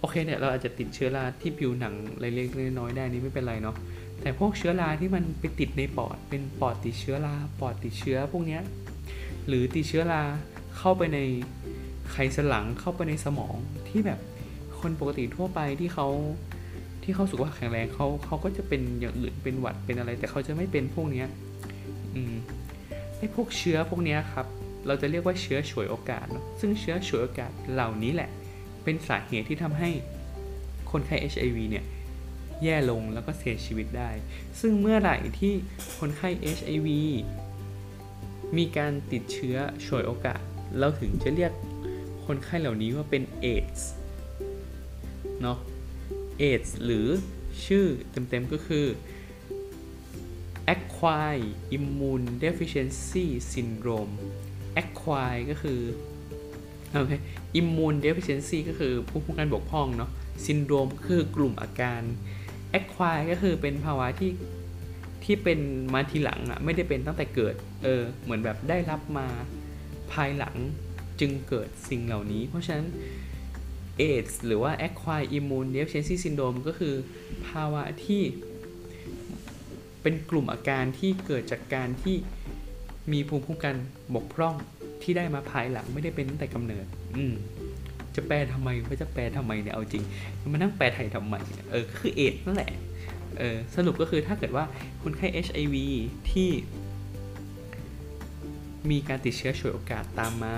[0.00, 3.76] โอเคเนี่ยเราอาจจะติดเชื้อราที่ผิวหนังเล็กๆน้อยๆได้นี่ไม่เป็นไรเนาะ
[4.20, 8.62] แต่พวกเชื้อราที่มันไปติดในปอด เป็นปอดติดเชื้อราปอดติดเชื้อพวกเนี้ย
[9.48, 10.22] หรือติดเชื้อรา
[10.78, 11.18] เข้าไปใน
[12.10, 13.54] ไขสันหลังเข้าไปในสมอง
[13.88, 14.18] ที่แบบ
[14.80, 16.08] คนปกติทั่วไปที่เขา
[17.02, 21.26] ที่เขาสุขภาพแข็งแรงเขาเขาก็จะเป็นอย่างอื่นเป็นหวัดเป็นอะไร แต่เขาจะไม่เป็นพวกเนี้ย
[22.14, 22.34] อืม
[23.18, 24.46] ไอ้พวกเชื้อพวกเนี้ยครับ
[24.86, 28.30] เราจะเรียกว่าเชื้อฉวยโอกาสเนาะซึ่งเชื้อฉวยโอกาสเหล่านี้แหละ
[28.88, 29.90] เป็นสาเหตุที่ทำให้
[30.90, 31.84] คนไข้ HIV เนี่ย
[32.62, 34.10] แย่ลงแล้วก็เสียชีวิตได้
[34.60, 35.54] ซึ่งเมื่อไหร่ที่
[35.98, 36.88] คนไข้ HIV
[38.56, 40.40] มีการติดเชื้อฉวยโอกาส
[40.78, 41.52] เราถึงจะเรียก
[42.26, 43.90] คนไข้เหล่านี้ว่าเป็นเอดส์
[45.42, 45.58] เนาะ
[46.40, 47.06] AIDS หรือ
[47.66, 48.86] ชื่อเต็มๆก็คือ
[50.74, 54.14] acquired immune deficiency syndrome
[54.82, 55.80] acquired ก็คือ
[56.94, 57.12] โอเค
[57.60, 60.10] immune deficiency ก็คือผู้ป้องกันบกพร่องเนาะ
[60.46, 62.00] syndrome คือกลุ่มอาการ
[62.78, 64.32] acquired ก็คือเป็นภาวะที่
[65.24, 65.60] ที่เป็น
[65.92, 69.26] มาทีหลังอะไม่ได้เป็นตั้งแต่เกิดเออเหมือนแบบได้รับมา
[70.12, 70.56] ภายหลัง
[71.20, 72.86] จึงเกิดสิ่งเหล่านี้ เพราะฉะนั้น
[74.00, 76.94] AIDS หรือว่า Acquired Immune Deficiency Syndrome ก็คือ
[77.48, 78.22] ภาวะที่
[80.02, 82.16] เป็นกลุ่มอาการที่เกิดจากการที่
[83.12, 83.76] มีภูมิคุ้มกัน
[84.14, 84.54] บกพร่อง
[85.02, 86.86] ที่ได้มาภายหลังไม่ได้เป็นตั้งแต่กำเนิด
[87.16, 87.34] อืม
[88.16, 90.04] จะแปลทำไมว่าจะแปลทำไมเนี่ยเอาจริง
[90.52, 92.72] มานั่งแปลไทยทำไมเนี่ยเออคือเอดนั่นแหละ
[93.38, 94.64] เออสรุปก็คือถ้าเกิดว่า
[95.02, 95.76] คนไข้ HIV
[96.30, 96.50] ที่
[98.90, 100.56] มีการติดเชื้อฉวยโอกาสตามมา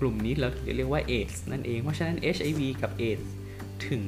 [0.00, 3.20] กลุ่มนี้เราเรียกว่าเอสนั่นเอง เพราะฉะนั้น HIV กับเอส
[3.88, 4.04] ถึง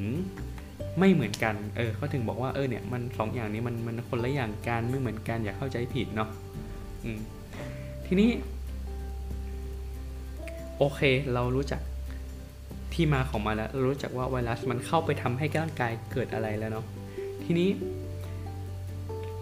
[0.98, 6.28] ไม่เหมือนกัน เออเขาถึงบอกว่าเออเนี่ยมันสองอย่างนี้มันมันคนละอย่างกันไม่เหมือนกันอย่าเข้าใจผิดเนาะ
[7.04, 7.18] อืม
[8.06, 8.30] ทีนี้
[10.78, 11.00] โอเค
[11.34, 11.80] เรารู้จัก
[12.94, 16.86] ที่มาของมันแล้วเรารู้จักว่าไวรัสมันเข้าไปทำให้ร่างกายเกิดอะไรแล้วเนาะ
[17.44, 17.68] ทีนี้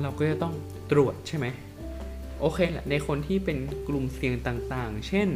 [0.02, 0.54] เราก็จะต้อง
[0.92, 1.46] ตรวจใช่ไหม
[2.40, 3.58] โอเคแหละในคนที่เป็น
[3.88, 5.28] กลุ่มเสี่ยงต่างๆ เช่น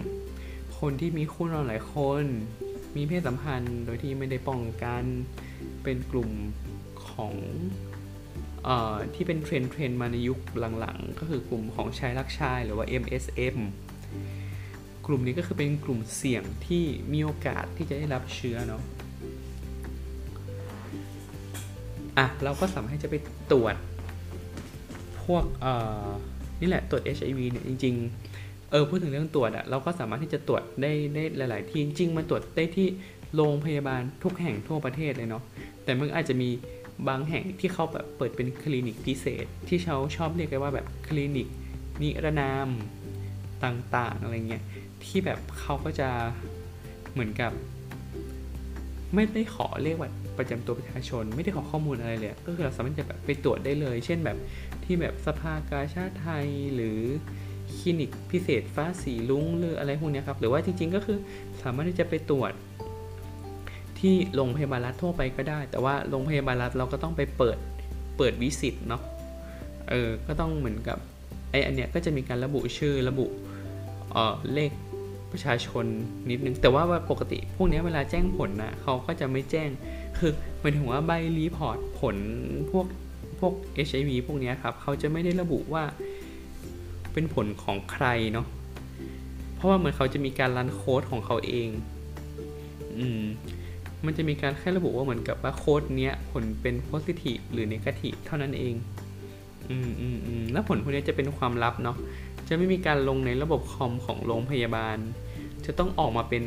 [0.78, 2.24] คนที่มีคู่นอนหลายคน
[2.96, 5.04] มีเพศสัมพันธ์โดยที่ไม่ได้ป้องกัน
[5.82, 6.30] เป็นกลุ่ม
[7.10, 7.34] ของ
[8.66, 10.38] ออที่เป็น trend trend มาในยุค
[10.80, 13.56] หลังๆ ก็คือกลุ่มของชายรักชายหรือว่า MSM
[15.06, 18.82] กลุ่มนี้ก็คือเป็นกลุ่มเสี่ยงที่มีโอกาสที่จะได้รับเชื้อเนาะ
[22.18, 23.16] อะเราก็สามารถจะไป
[23.52, 23.76] ตรวจ
[25.24, 25.74] พวกเอ่
[26.06, 26.08] อ
[26.60, 27.94] นี่แหละตรวจ HIV เนี่ยจริง
[28.32, 32.88] ๆ เออพูดถึงเรื่องตรวจอะเราก็สามารถที่จะตรวจได้ได้หลาย ๆ ที่จริงๆมันตรวจได้ที่
[33.34, 35.42] โรงพยาบาลทุกแห่งทั่วประเทศเลยเนาะ
[35.84, 36.48] แต่มันอาจจะมี
[37.08, 41.48] บางแห่งที่เขาแบบเปิดเป็นคลินิกพิเศษ ที่เขาชอบเรียกกันว่าแบบคลินิก
[42.02, 42.68] นิรนาม
[43.64, 44.62] ต่างๆอะไรเงี้ย
[45.06, 46.08] ที่แบบเขาก็จะ
[47.12, 47.52] เหมือนกับ
[49.14, 54.38] ไม่ได้ขอเรียกว่าประจำตัวประชาชน ไม่ได้ขอข้อมูลอะไรเลยก็คือเราสามารถจะแบบไปตรวจได้เลย เช่นแบบ
[54.84, 57.00] ที่แบบสภากาชาติไทยหรือ
[57.76, 61.18] คลินิกพิเศษฟ้าสีลุงหรืออะไรพวกนี้ครับ หรือว่าจริง ๆ ก็คือ
[61.62, 62.52] สามารถที่จะไปตรวจ
[64.00, 67.58] ที่โรงพยาบาลรัฐทั่วไปก็ได้ แต่ว่าโรงพยาบาลรัฐเราก็ต้องไปเปิด
[68.16, 69.02] เปิดวิสิตเนาะ
[69.90, 70.98] เออก็ต้องเหมือนกับ
[71.50, 73.26] ไออันเนี้ยก็จะมีการระบุชื่อระบุ
[74.12, 74.70] เออเลข
[75.32, 75.84] ประชาชน
[76.30, 79.68] นิดนึง แต่ว่าปกติพวกนี้เวลาแจ้งผลนะเขาก็จะไม่แจ้ง
[80.18, 82.16] คือหมายถึงว่าใบรีพอร์ตผล
[82.70, 82.86] พวก
[83.40, 83.52] พวก
[83.88, 85.84] HIV พวกนี้ครับเขาจะไม่ได้ระบุว่า
[87.12, 88.46] เป็นผลของใครเนาะ
[89.54, 91.68] เพราะว่าเหมือนเขาจะมีการรันโค้ดของเขาเอง
[92.98, 93.22] อืม
[94.04, 98.74] มันจะมีการแค่ระบุว่าเหมือนกับว่าโค้ดเนี้ยผลเป็น positive หรือ negative เท่านั้นเอง
[99.70, 101.96] อืมอืมอืมแล้วผลพวกนี้จะเป็นความลับเนาะ
[102.50, 104.98] จะไม่มีการลงในระบบคอมของโรงพยาบาล
[105.66, 106.44] จะต้องออกมาเป็น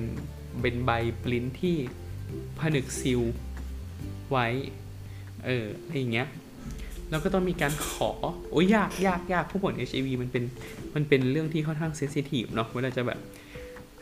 [0.62, 0.92] เป็นใบ
[1.24, 1.76] ปริ้นที่
[2.60, 3.22] ผนึกซิล
[4.32, 4.48] ไว้
[5.46, 6.28] เอออะไรอย่างเงี้ย
[7.10, 8.12] แล้วก็ต้องมีการขอ
[8.52, 10.44] โอ้ยยากยากยากผู้ป่วย HIV มันเป็น
[10.96, 13.20] มันเป็นเรื่องที่ค่อนข้างเซนซิทีฟเนาะเวลาจะแบบ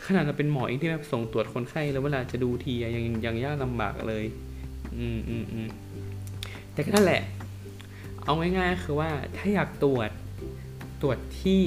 [0.05, 4.25] ขนาดเราเป็นหมอเองที่แบบส่งตรวจคนไข้แล้วเวลาจะดูทีอะยังยังยากลำบากเลย
[4.97, 5.67] อืมอืมอืม
[6.73, 7.21] แต่ก็นั่นแหละ
[8.23, 10.09] เอาง่ายๆคือว่าถ้าอยากตรวจ
[11.01, 11.61] ตรวจที่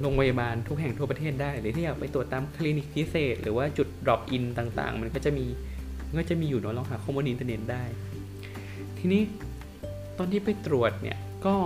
[0.00, 5.46] โรงพยาบาลทุกแห่งทั่วประเทศได้ หรือถ้าอยากไปตรวจตามคลินิกพิเศษ หรือว่าจุด drop in ต่างๆ มันก็จะมี
[6.08, 7.84] มันก็จะมีอยู่เนาะลองหาข้อมูลในอินเทอร์เน็ตได้
[8.98, 9.22] ทีนี้
[10.18, 11.56] ตอนที่ไปตรวจเนี่ยก็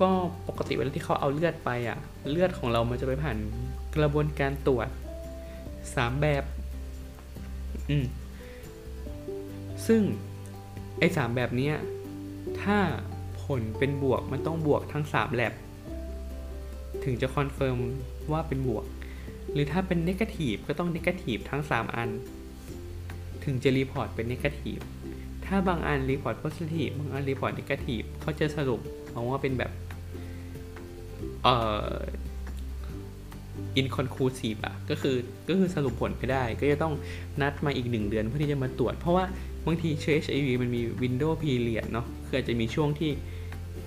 [0.00, 0.10] ก็
[0.48, 1.98] ปกติเวลาที่เขาเอาเลือดไปอะ่ะ
[2.30, 3.36] เลือดของเรามันจะไปผ่าน
[3.96, 4.88] กระบวนการตรวจ
[5.96, 6.44] สามแบบ
[7.90, 8.06] อืม
[9.86, 10.02] ซึ่ง
[10.98, 11.70] ไอ้สามแบบนี้
[12.62, 12.78] ถ้า
[13.46, 15.54] ผลเป็นบวกมันต้องบวกทั้ง 3 แลบ
[17.04, 17.76] ถึงจะ confirm
[18.32, 18.84] ว่าเป็นบวก
[19.52, 22.08] หรือถ้าเป็น negative ก็ต้อง negative ทั้ง 3 อัน
[23.44, 24.78] ถึงจะ report เป็น negative
[25.46, 28.80] ถ้าบางอัน report positive บางอัน report negative เขาจะสรุป
[29.14, 29.70] มาว่าเป็นแบบ
[31.42, 31.54] เอ่
[31.88, 31.92] อ
[33.80, 35.16] inconclusive อะก็คือ
[35.48, 36.94] ก็คือสรุปผลไม่ได้ ก็จะต้อง
[37.40, 39.24] นัดมาอีกหนึ่งเดือนเพื่อที่จะมาตรวจ เพราะว่า
[39.66, 43.10] บางทีเชื้อ HIV มันมี window period เนาะคืออาจจะมีช่วงที่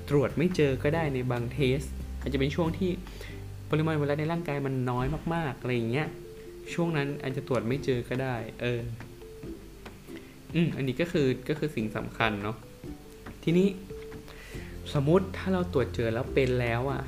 [0.10, 1.80] ตรวจไม่เจอก็ได้ในบางเทส
[2.22, 2.92] อาจจะเป็นช่วงที่
[3.72, 6.08] ปริมาณไวรัสในร่างกายมันน้อยมากๆอะไรอย่างเงี้ย
[6.74, 8.82] ช่วงนั้นอาจจะตรวจไม่เจอก็ได้ เออ
[10.56, 12.58] อืมอันนี้ก็คือก็คือสิ่งสำคัญเนาะ
[13.44, 13.68] ทีนี้
[14.94, 17.02] สมมุติถ้าเราตรวจเจอแล้วเป็นแล้วอะ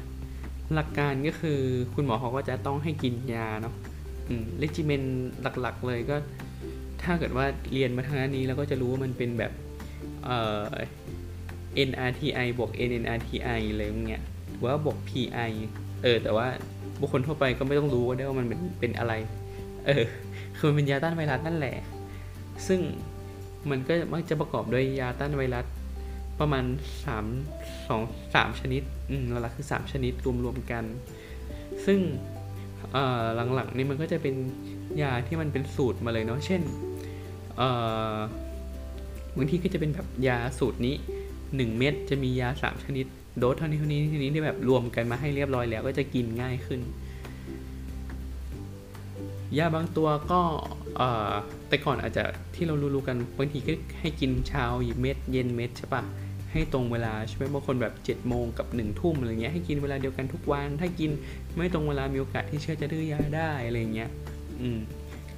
[0.74, 1.60] หลักการก็คือ
[1.94, 3.76] คุณหมอเขาก็จะต้องให้กินยาเนาะ
[4.28, 5.04] อืมเลจิเมน
[5.62, 6.16] หลักๆเลยก็
[7.04, 9.52] ถ้าเกิดว่าเรียนมาทางด้านนี้เราก็จะรู้ว่ามันเป็นแบบ
[10.26, 10.72] เอ่อ
[11.90, 15.52] NRTI บวก NNRTI อะไรอย่างเงี้ยหรือว่าบวก PI
[16.04, 16.48] เออ แต่ว่า
[17.02, 19.14] บุคคลทั่วไปก็ไม่ต้องรู้ว่าได้ว่ามันเป็นเป็นอะไร
[19.86, 20.04] เออ
[20.58, 21.76] คือมันเป็นยาต้านไวรัสนั่นแหละ
[22.68, 22.80] ซึ่ง
[23.70, 25.66] มันก็มักจะประกอบด้วยยาต้านไวรัส
[26.40, 26.66] ประมาณ
[27.06, 30.14] 3 2 3ชนิด อืมหลักๆคือ 3 ชนิด
[30.44, 30.84] รวมๆกัน
[31.86, 32.00] ซึ่ง
[32.92, 34.36] เอ่อหลังๆนี่มันก็จะเป็น
[35.02, 36.62] ยาที่มันเป็นสูตรมาเลยเนาะ เช่น
[37.58, 37.70] เอ่
[38.14, 38.16] อ
[39.38, 40.96] บางทีก็จะเป็นแบบยาสูตรนี้
[41.52, 43.06] 1 เม็ดจะมียา 3 ชนิด
[43.38, 46.82] โดสเท่านี้เท่านี้ทีนี้ที่แบบรวมกันมาให้เรียบร้อยแล้วก็จะกินง่ายขึ้น
[49.58, 50.42] ยาบางตัวก็
[51.68, 52.24] แต่ก่อนอาจจะ
[52.56, 54.66] ที่เรารู้ๆกันบางทีก็ให้กินเช้า
[55.02, 56.04] เม็ดเย็นเม็ดใช่ปะ
[56.52, 61.12] ให้ตรงเวลาใช่ไหมบางคนแบบ7จ็ดโมงกับ1นึ่ทุ่มอะไรเงี้ยให้กินเวลาเดียวกันทุกวัน ถ้ากิน
[61.58, 64.10] ไม่ตรงเวลามีโอกาสที่เชื้อจะดื้อยาได้อะไรเงี้ย
[64.62, 64.80] อืม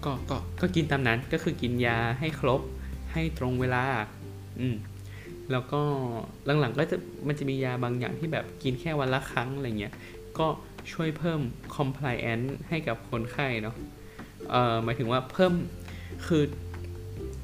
[0.06, 2.62] ก็ก็ก็กินตามนั้นก็คือกินยาให้ครบ
[3.14, 3.84] ให้ตรงเวลา
[4.60, 4.76] อืม
[5.52, 5.82] แล้วก็
[6.60, 9.94] หลังๆก็จะมันจะมียาบางอย่างที่แบบกินแค่วันละครั้งอะไรเงี้ย
[10.38, 10.48] ก็
[10.92, 11.40] ช่วยเพิ่ม
[11.76, 13.76] compliance ให้กับคนไข้เนาะ
[14.50, 15.54] เอ่อหมายถึงว่าเพิ่ม
[16.28, 16.44] คือ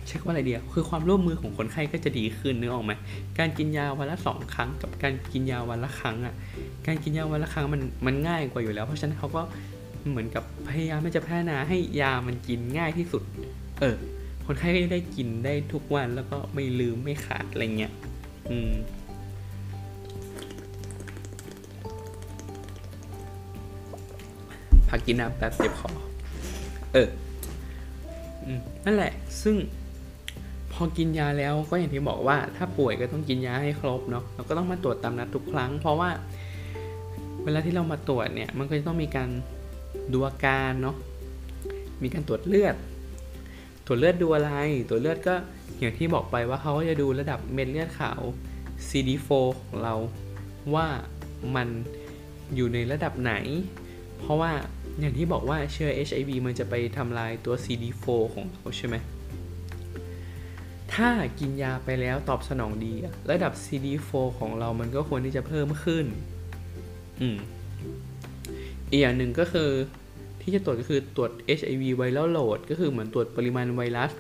[0.08, 2.94] เช็คว่าอะไรเดียวคือความร่วมมือของคนไข้ก็จะดีขึ้นนึกออกไหม
[3.40, 6.36] การกินยาวันละสองครั้ง กับการกินยาวันละครั้งอะ่ะ
[6.88, 9.42] การกินยาวันละครั้งมันมันง่ายกว่าอยู่แล้ว เพราะฉะนั้นเขาก็
[10.10, 13.24] เหมือนกับพยายามที่จะพัฒนาให้ยามันกินง่ายที่สุด
[13.80, 13.96] เออ
[14.52, 17.94] คนไข้ก็จะได้กินได้ทุกวันแล้วก็ไม่ลืมไม่ขาดอะไรเงี้ย
[18.50, 18.72] อืม
[24.90, 25.90] พักกินน้ำแป๊บเจ็บคอ
[26.94, 27.10] เออ
[28.46, 29.56] อืม นั่นแหละ ซึ่ง
[30.74, 36.10] พอกินยาแล้วก็อย่างที่บอกว่า ถ้าป่วยก็ต้องกินยาให้ครบเนาะเราก็ต้องมาตรวจตามนัดทุกครั้ง เพราะว่า
[37.44, 39.30] เวลาที่เรามาตรวจเนี่ย มันก็จะต้องมีการ
[40.14, 40.96] ดูอาการเนาะ
[42.04, 42.76] มีการตรวจเลือด
[43.90, 44.52] ตรวจเลือดดูอะไร
[44.90, 45.36] ตรวจเลือดก็
[45.80, 48.22] อย่างที่บอกไปว่าเขาก็จะดูระดับเม็ดเลือดขาว
[48.88, 49.30] CD4
[49.60, 49.96] ของเรา
[50.76, 50.88] ว่า
[51.56, 51.68] มัน
[52.56, 53.34] อยู่ในระดับไหน
[54.20, 54.52] เพราะว่า
[55.00, 58.96] อย่างที่บอกว่าเชื้อ HIV มันจะไปทำลายตัว CD4 ของเราใช่ไหม
[60.94, 61.10] ถ้า
[61.40, 62.94] กินยาไปแล้วตอบสนองดี
[63.32, 66.06] ระดับ CD4 ของเรามันก็ควรที่จะเพิ่มขึ้น
[67.22, 67.38] อืม
[68.90, 69.70] อีกอย่างหนึ่งก็คือ
[70.42, 74.12] ที่จะตรวจก็คือตรวจ HIV viral load ก็คือเหมือนตรวจปริมาณไวรัส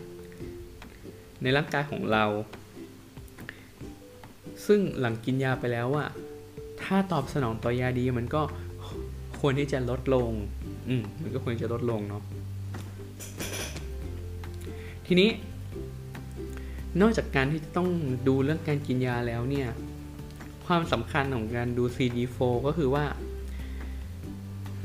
[1.42, 2.26] ในร่างกายของเรา
[4.66, 6.10] ซึ่งหลังกินยาไปแล้วอะ
[6.84, 8.42] ถ้าตอบสนองต่อยาดีมันก็
[9.40, 10.32] ควรที่จะลดลง
[10.88, 12.24] อืม มันก็ควรจะลดลงเนาะ
[15.08, 15.30] ทีนี้
[17.02, 17.90] นอกจากการที่จะต้อง
[18.28, 19.70] ดูเรื่องการกินยาแล้วเนี่ย
[20.66, 23.06] ความสำคัญของการดู CD4 ก็คือว่า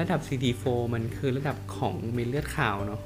[0.01, 0.65] ระดับ CD4
[0.95, 3.01] มันคือระดับของเม็ดเลือดขาวเนาะ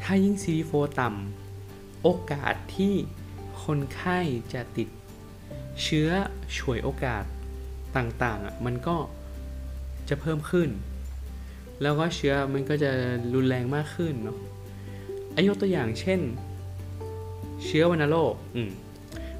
[0.00, 2.94] ถ้ายิ่ง CD4 ต่ำ โอกาสที่
[3.64, 4.18] คนไข้
[4.52, 4.88] จะติด
[5.82, 6.08] เชื้อ
[6.56, 7.24] ฉวยโอกาส
[7.96, 8.96] ต่างๆอะมันก็
[10.08, 10.68] จะเพิ่มขึ้น
[11.82, 12.90] แล้วก็เชื้อมันก็จะ
[13.34, 14.38] รุนแรงมากขึ้นเนาะ
[15.34, 16.20] อายกตัวอย่างเช่น
[17.64, 18.70] เชื้อวัณโรค อืม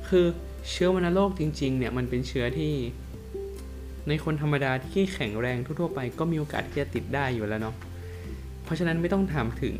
[0.09, 0.25] คือ
[0.71, 2.73] เชื้อวัณโรคจริง ๆ เนี่ยมันเป็นเชื้อที่
[4.09, 7.75] ในคนธรรมดาที่แข็งแรงทั่วๆไปก็มีโอกาสที่จะติดได้อยู่แล้วเนาะ
[8.65, 9.77] เพราะฉะนั้นไม่ต้องถามถึง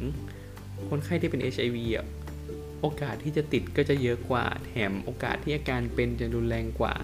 [0.89, 2.07] คนไข้ที่เป็น HIV อะ
[2.81, 6.95] โอกาสที่จะติดก็จะเยอะกว่า แถมโอกาสที่อาการเป็นจะรุนแรงกว่า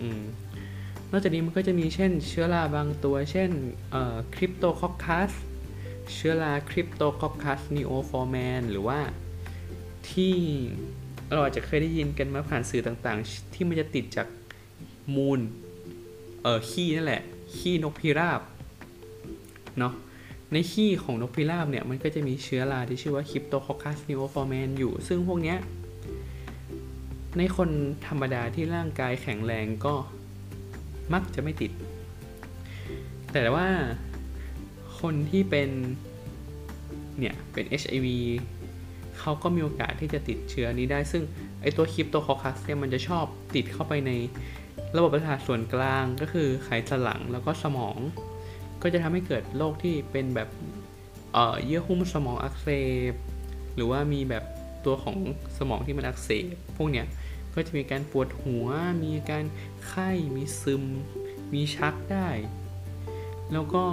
[0.00, 0.22] อืม
[1.10, 3.50] นอกจากนี้มันก็จะมีเช่น เชื้อราบางตัว เช่น
[4.34, 5.30] Cryptococcus
[6.14, 9.00] เชื้อรา Cryptococcus neoformans หรือว่า
[10.10, 10.34] ที่
[11.32, 14.26] เราอาจจะเคยได้ยินกันมาผ่านสื่อต่างๆ ที่มันจะติดจาก
[15.16, 15.40] มูล
[16.44, 17.22] เออขี้นั่นแหละ
[17.56, 18.40] ขี้นกพิราบ
[19.78, 19.94] เนาะ
[20.52, 25.58] ในขี้ของนกพิราบเนี่ยมันก็จะมีเชื้อราที่ชื่อว่า Cryptococcus neoformans อยู่ ซึ่งพวกเนี้ย
[27.38, 27.70] ในคน
[28.06, 29.94] ธรรมดาที่ร่างกายแข็งแรงก็
[31.12, 31.72] มักจะไม่ติด
[33.32, 33.68] แต่ว่า
[35.00, 35.70] คนที่เป็น
[37.18, 38.06] เนี่ย เป็น HIV
[39.18, 41.22] เขาก็มีโอกาสที่จะติดเชื้อนี้ได้ ซึ่ง
[41.62, 43.24] ไอตัวคริปโตคอคัสเนี่ยมันจะชอบ
[43.54, 44.12] ติดเข้าไปใน
[44.96, 47.96] ระบบประสาทส่วนกลางก็คือไขสันหลังแล้วก็สมอง
[48.82, 50.48] ก็จะทำให้เกิดโรคที่เป็นแบบ
[51.32, 52.68] เอ่อเยื่อหุ้มสมองอักเส
[53.12, 53.14] บ
[53.74, 54.44] หรือว่ามีแบบ
[54.84, 55.16] ตัวของ
[55.58, 57.06] สมองที่มันอักเสบพวกเนี้ย
[57.54, 58.66] ก็จะมีการปวดหัว
[59.04, 59.44] มีการ
[59.86, 60.84] ไข้ มีซึม
[61.52, 62.28] มีชักได้
[63.52, 63.84] แล้วก็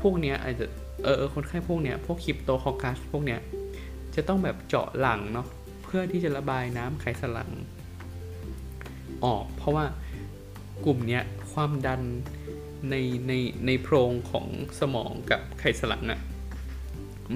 [0.00, 0.66] พวกเนี้ยอาจจะ
[1.04, 3.40] เออคนไข้พวกเนี้ยพวกคริปโตคอคัสพวกเนี้ย
[4.14, 5.46] จะต้องแบบเจาะหลังเนาะ
[5.84, 7.50] เพื่อที่จะระบายน้ำไขสันหลัง
[9.24, 9.84] ออก เพราะว่า
[10.84, 12.00] กลุ่มเนี้ยความดัน
[12.90, 12.94] ใน
[13.28, 13.32] ใน
[13.66, 14.46] ในโพรงของ
[14.80, 16.20] สมองกับไขสันหลังอะ่ะ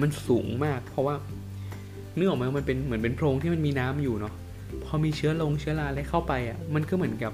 [0.01, 1.15] มันสูงมาก เพราะว่า
[2.15, 4.33] เนื้อออกมามันเป็นเหมือนเป็นโพรงที่มันมีน้ำอยู่เนาะ
[4.83, 7.33] พอมีเชื้อลงเชื้อราอะไรเข้าไปอะ่ะมันก็เหมือนกับ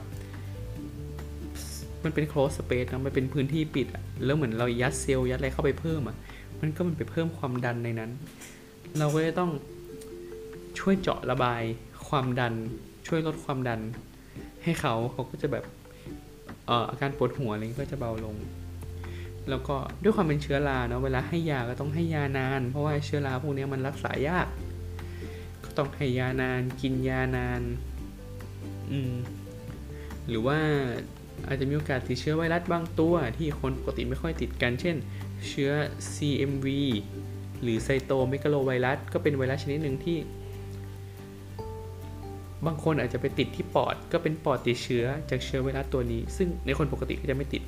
[2.03, 6.17] มันเป็น close space นะมันเป็นพื้นที่ปิดอะแล้วเหมือนเรายัดเซลล์ยัดอะไรเข้าไปเพิ่มอะ
[6.61, 8.11] มันก็มันไปเพิ่มความดันในนั้น
[8.97, 9.51] เราก็จะต้อง
[10.79, 11.61] ช่วยเจาะระบาย
[12.07, 12.53] ความดัน
[13.07, 13.79] ช่วยลดความดัน
[14.67, 15.65] ให้เขาเขาก็จะแบบ
[16.67, 18.35] เอ่ออาการปวดหัวอะไรก็จะเบาลง
[19.49, 24.47] แล้วก็ด้วยความเป็นเชื้อราเนาะเวลาให้ยาก็ต้องให้ยานาน เพราะว่าเชื้อราพวกนี้มันรักษายาก
[25.65, 27.61] ก็ต้องให้ยานานกินยานาน
[28.91, 29.13] อืม
[30.29, 30.59] หรือว่า
[31.47, 34.95] อาจจะมีโอกาสติดเชื้อไวรัสบางตัวที่คนปกติไม่ค่อยติดกัน เช่น
[35.47, 35.71] เชื้อ
[36.13, 36.67] CMV
[37.61, 40.17] หรือ cytomegalovirus ก็เป็นไวรัสชนิดหนึ่งที่
[42.65, 47.63] บางคนอาจจะไปติดที่ปอดก็เป็นปอดติดเชื้อจากเชื้อไวรัสตัวนี้ ซึ่งในคนปกติก็จะไม่ติด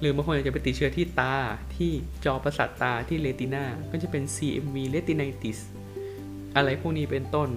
[0.00, 1.36] หรือบางคนอาจจะไปติดเชื้อที่ตา
[1.76, 1.90] ที่
[2.24, 5.58] จอประสาทตาที่เรตินาก็จะเป็น CMV retinitis
[6.56, 7.50] อะไรพวกนี้เป็นต้น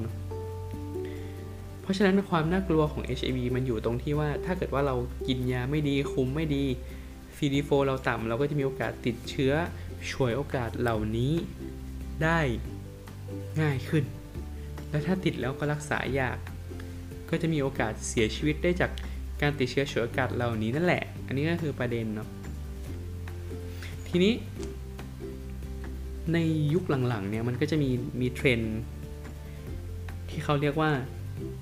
[1.82, 4.96] เพราะฉะนั้นความน่ากลัวของ HIV มันอยู่ตรงที่ว่าถ้าเกิดว่าเรา
[5.28, 6.64] กินยาไม่ดีคุมไม่ดี
[7.38, 9.54] CD4 เราต่ำเราก็จะมีโอกาสติดเชื้อ
[10.12, 11.34] ช่วยโอกาสเหล่านี้
[12.24, 12.40] ได้
[13.62, 14.04] ง่ายขึ้น
[14.90, 16.38] และถ้าติดแล้วก็รักษายาก
[17.30, 18.92] ก็จะมีโอกาสเสียชีวิตได้จาก
[19.42, 22.28] การติดเชื้อฉวยโอกาสเหล่านี้นั่นแหละ อันนี้ก็คือประเด็นเนาะ
[24.08, 24.34] ทีนี้
[26.34, 26.38] ใน
[26.74, 27.90] ยุคหลังๆเนี่ยมันก็จะมี
[28.22, 28.60] มีเทรน
[30.30, 30.92] ที่เขาเรียกว่า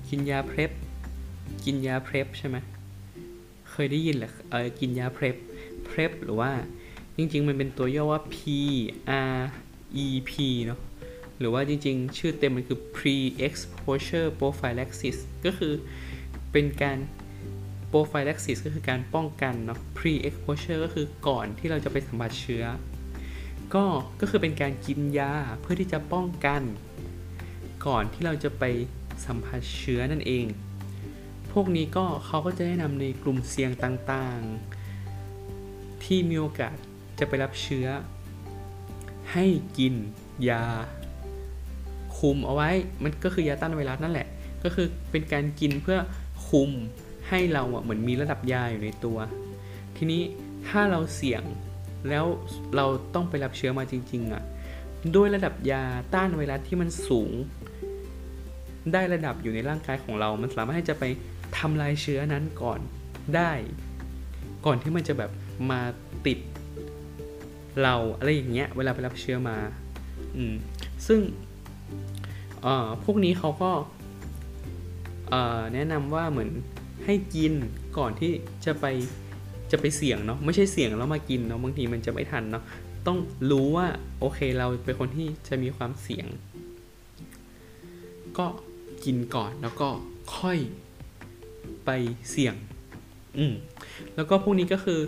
[0.08, 0.70] กินยาเพล p
[1.64, 2.56] กินยาเพล p ใช่ไหม
[3.70, 5.36] เคยได้ยินแหละเออกินยาเพล p
[5.88, 6.50] PrEP หรือว่า
[7.16, 8.36] จริงๆ มันเป็นตัวย่อว่า P
[9.34, 9.38] R
[10.04, 10.32] E P
[10.66, 10.80] เนาะ
[11.38, 13.16] หรือว่าจริงๆ ชื่อเต็มมันคือ pre
[13.46, 15.74] exposure prophylaxis ก็คือ
[16.52, 16.98] เป็นการ
[17.90, 22.64] prophylaxis ก็คือการป้องกันเนาะ pre exposure ก็คือก่อนที่เราจะไปสัมผัสเชื้อ
[23.74, 23.84] ก็
[24.20, 26.62] ก็คือเป็นการกินยาเพื่อที่จะป้องกัน
[27.86, 28.64] ก่อนที่เราจะไป
[29.26, 30.46] สัมผัสเชื้อนั่นเอง
[31.52, 36.76] พวกนี้ก็เขาก็จะแนะนำในกลุ่มเสี่ยงต่างๆ ที่มีโอกาส
[37.18, 37.86] จะไปรับเชื้อ
[39.32, 39.44] ให้
[39.78, 39.94] กิน
[40.48, 40.64] ยา
[42.18, 42.70] คุมเอาไว้
[43.02, 44.28] มันก็คือยาต้านไวรัสนั่นแหละ
[44.64, 45.98] ก็คือเป็นการกินเพื่อ
[46.48, 46.70] คุม
[47.28, 49.18] ให้เราอะเหมือนมีระดับยาอยู่ในตัว
[49.96, 50.22] ทีนี้
[50.68, 51.42] ถ้าเราเสี่ยง
[52.08, 52.24] แล้ว
[52.76, 54.42] เราต้องไปรับเชื้อมาจริง ๆ อะ
[55.16, 55.82] ด้วยระดับยา
[56.14, 57.30] ต้านไวรัสที่มันสูง
[58.92, 61.04] ได้ระดับอยู่ในร่างกายของเรา มันสามารถให้จะไป
[61.58, 62.80] ทำลายเชื้อนั้นก่อน
[63.36, 63.52] ได้
[64.66, 65.30] ก่อนที่มันจะแบบ
[65.70, 65.80] มา
[66.26, 66.38] ติด
[67.82, 69.56] เราอะไรอย่างเงี้ย เวลาไปรับเชื้อมา
[70.36, 70.54] อืม
[71.06, 71.20] ซึ่ง
[73.04, 73.70] พวกนี้เขาก็
[75.74, 76.50] แนะนำว่าเหมือน
[77.04, 77.52] ให้กิน
[77.98, 78.32] ก่อนที่
[78.64, 78.86] จะไป
[79.70, 82.64] จะไปเสี่ยงเนาะไม่ใช่เสี่ยงแล้วมากินเนาะบางทีมันจะไม่ทันเนาะ
[83.06, 83.18] ต้อง
[83.50, 83.86] รู้ว่า
[84.20, 86.26] โอเคเราเป็นคนที่จะมีความเสี่ยง
[88.38, 88.46] ก็
[89.04, 89.88] กินก่อนแล้วก็
[90.36, 90.58] ค่อย
[91.84, 91.90] ไป
[92.30, 92.54] เสี่ยง
[93.38, 93.54] อืม
[94.14, 95.00] แล้วก็พวกนี้ก็คือ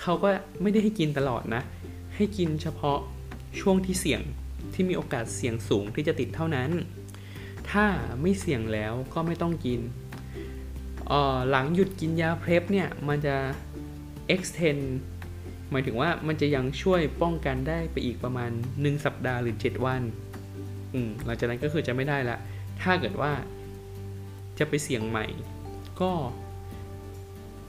[0.00, 0.28] เขาก็
[0.62, 1.62] ไม่ได้ให้กินตลอดนะ
[2.16, 2.98] ให้กินเฉพาะ
[3.60, 4.20] ช่วงที่เสี่ยง
[4.74, 6.70] ที่มีโอกาสเสี่ยงสูงที่จะติดเท่านั้น
[7.70, 7.86] ถ้า
[8.20, 9.80] ไม่เสี่ยงแล้วก็ไม่ต้องกิน
[11.50, 13.36] หลังหยุดกินยาเพลฟเนี่ย มันจะ
[14.34, 14.82] extend
[15.70, 20.02] หมายถึงว่ามันจะยังช่วยป้องกันได้ไปอีกประมาณ 1 สัปดาห์หรือ 7 วัน
[21.24, 22.36] หลังจากนั้นก็คือจะไม่ได้ละ
[22.82, 23.32] ถ้าเกิดว่า
[24.58, 25.26] จะไปเสี่ยงใหม่
[26.00, 26.12] ก็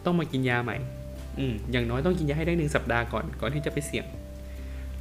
[0.05, 0.77] ต้องมากินยาใหม่
[1.39, 4.05] อือย่างน้อยต้องกินยาให้ได้หนึ่งสัปดาห์ก่อน ก่อนที่จะไปเสี่ยง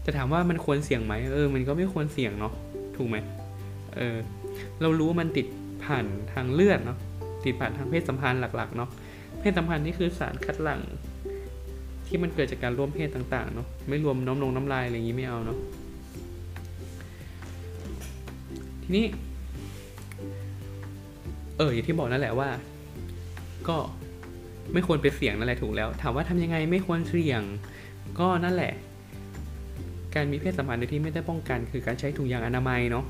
[0.05, 2.53] จะถามว่ามันควรเสี่ยงไหมเออ มันก็ไม่ควรเสี่ยงเนาะ
[2.96, 3.16] ถูกไหม
[3.96, 4.16] เออ
[4.80, 5.46] เรารู้ว่ามันติด
[5.84, 6.98] ผ่านทางเลือดเนาะ
[7.44, 8.88] ติดผ่านทางเพศสัมพันธ์หลักๆเนาะ
[9.40, 10.80] เพศสัมพันธ์นี่คือสารคัดหลั่ง
[12.07, 15.59] ที่มันเกิดจากการร่วมเพศต่างๆเนาะไม่รวมน้ำลงน้ำลายอะไรอย่างนี้ไม่เอาเนาะ
[18.82, 19.05] ทีนี้
[21.59, 22.48] เอออย่างที่บอกนั่นแหละว่า
[23.68, 23.76] ก็
[24.72, 27.42] ไม่ควรไปเสี่ยงนั่นแหละถูกแล้ว ถามว่าทำยังไงไม่ควรเสี่ยง
[28.20, 28.72] ก็นั่นแหละ
[30.14, 33.04] การมีเพศสัมพันธ์โดยที่ไม่ได้ป้องกัน คือการใช้ถุงยางอนามัยเนาะ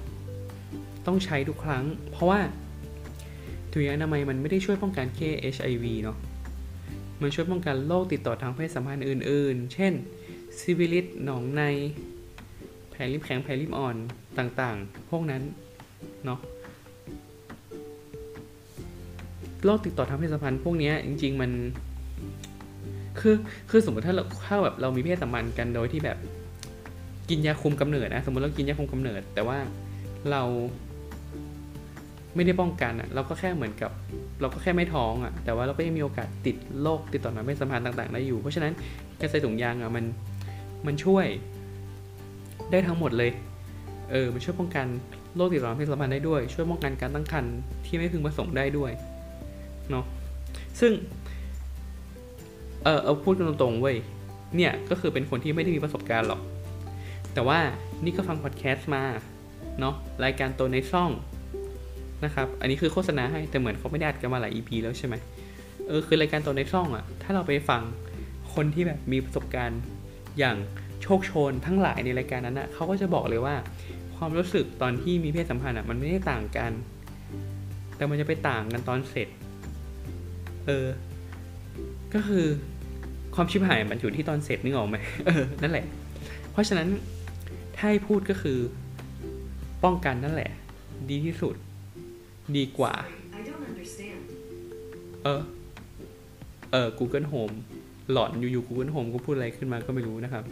[1.07, 2.41] ต้องใช้ทุกครั้ง เพราะว่า
[3.73, 6.17] ถุงยางอนามัยมันไม่ได้ช่วยป้องกันแค่ HIV เนาะ
[7.21, 9.93] มันช่วยป้องกันโรคติดต่อทางเพศสัมพันธ์อื่น ๆ เช่น
[10.59, 11.63] ซิวิลิสหนองใน
[12.91, 13.97] แผลริมแข็งแผลริมอ่อน
[14.39, 15.43] ต่างๆ พวกนั้น
[16.25, 16.41] เนาะ
[19.65, 21.51] โรคติดต่อทางเพศสัมพันธ์พวกนี้จริง ๆ มัน
[23.21, 23.35] คือ
[23.71, 26.19] คือสมมติถ้าเราถ้าแบบเรามีเพศสัมพันธ์กันโดยที่แบบ
[27.33, 29.59] กินยาคุมกำเนิดนะสมมติเรากินยาคุมกำเนิด แต่ว่า
[30.31, 30.43] เรา
[32.35, 33.91] ไม่ได้ป้องกันอะ่ะเราก็แค่เหมือนกับ
[34.41, 38.73] เราก็แค่ไม่ท้องอะ่ะแต่ว่าเราก็ยังมีโอกาสติดโรคติดต่อทางเพศสัมพันธ์ต่างๆได้อยู่ เพราะฉะนั้น
[39.21, 40.05] การใส่ถุงยางอะ่ะมัน
[40.87, 41.27] มันช่วย
[42.71, 43.31] ได้ทั้งหมดเลย
[44.11, 44.87] เออมันช่วยป้องกัน
[45.37, 47.55] โรคติดต่อทางเพศสัมพันธ์ได้ด้วย ช่วยป้องกันการตั้งครรภ์
[47.87, 48.93] ที่ไม่พึงประสงค์ได้ด้วย
[49.91, 50.05] เนาะ
[50.81, 50.93] ซึ่ง
[52.85, 53.97] เออเอาพูดตรงๆเว้ย
[54.57, 56.41] เนี่ยก็คือเป็นคนที่ไม่ได้มีประสบการณ์หรอก
[57.35, 57.59] แต่ว่า
[58.05, 59.05] นี่ก็ฟังพอดแคสต์มา
[59.81, 61.11] เนาะรายการตัวในช่อง
[62.25, 65.15] นะครับ อันนี้คือโฆษณาให้แต่เหมือนเขาไม่ได้อัดกันมาหลาย EP แล้วใช่ไหม
[65.87, 67.83] เออคือรายการตัวในช่องอะถ้าเราไปฟัง
[68.55, 69.81] คนที่แบบมีประสบการณ์
[70.39, 70.57] อย่าง
[71.03, 73.55] โชคโชนทั้งหลายในรายการนั้นอะเขาก็จะบอกเลยว่า
[74.17, 76.73] ความรู้สึกตอนที่มีเพศสัมพันธ์อะมันไม่ได้ต่างกัน
[77.97, 79.29] แต่มันจะไปต่างกันตอนเสร็จ
[80.67, 80.87] เออ
[82.15, 82.47] ก็คือ
[83.35, 85.87] ความชิบหายมันอยู่ที่ตอนเสร็จนึกออกไหมเออนั่นแหละ
[86.53, 86.89] เพราะฉะนั้น
[87.77, 88.59] ถ้าให้พูดก็คือ
[89.85, 90.51] ป้องกันนั่นแหละ
[91.11, 91.55] ดีที่สุด
[92.57, 92.95] ดีกว่า
[93.39, 94.21] I don't understand.
[95.25, 95.43] เออ
[96.73, 97.55] เออ Google Home
[98.13, 100.45] หลอนอยู่ๆ Google Home ก็พูดอะไรขึ้นมาก็ไม่รู้นะครับ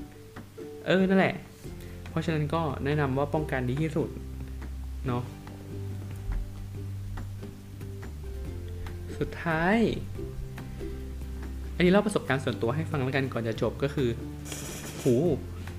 [0.87, 1.35] เออ นั่นแหละ
[2.11, 4.09] เพราะฉะนั้นก็แนะนำว่าป้องกันดีที่สุด
[5.07, 5.23] เนาะ
[9.19, 9.77] สุดท้าย
[11.75, 14.09] อันนี้เล่าประสบการณ์ส่วนตัวให้ฟังแล้วกันก่อนจะจบก็คือ
[15.03, 15.15] หู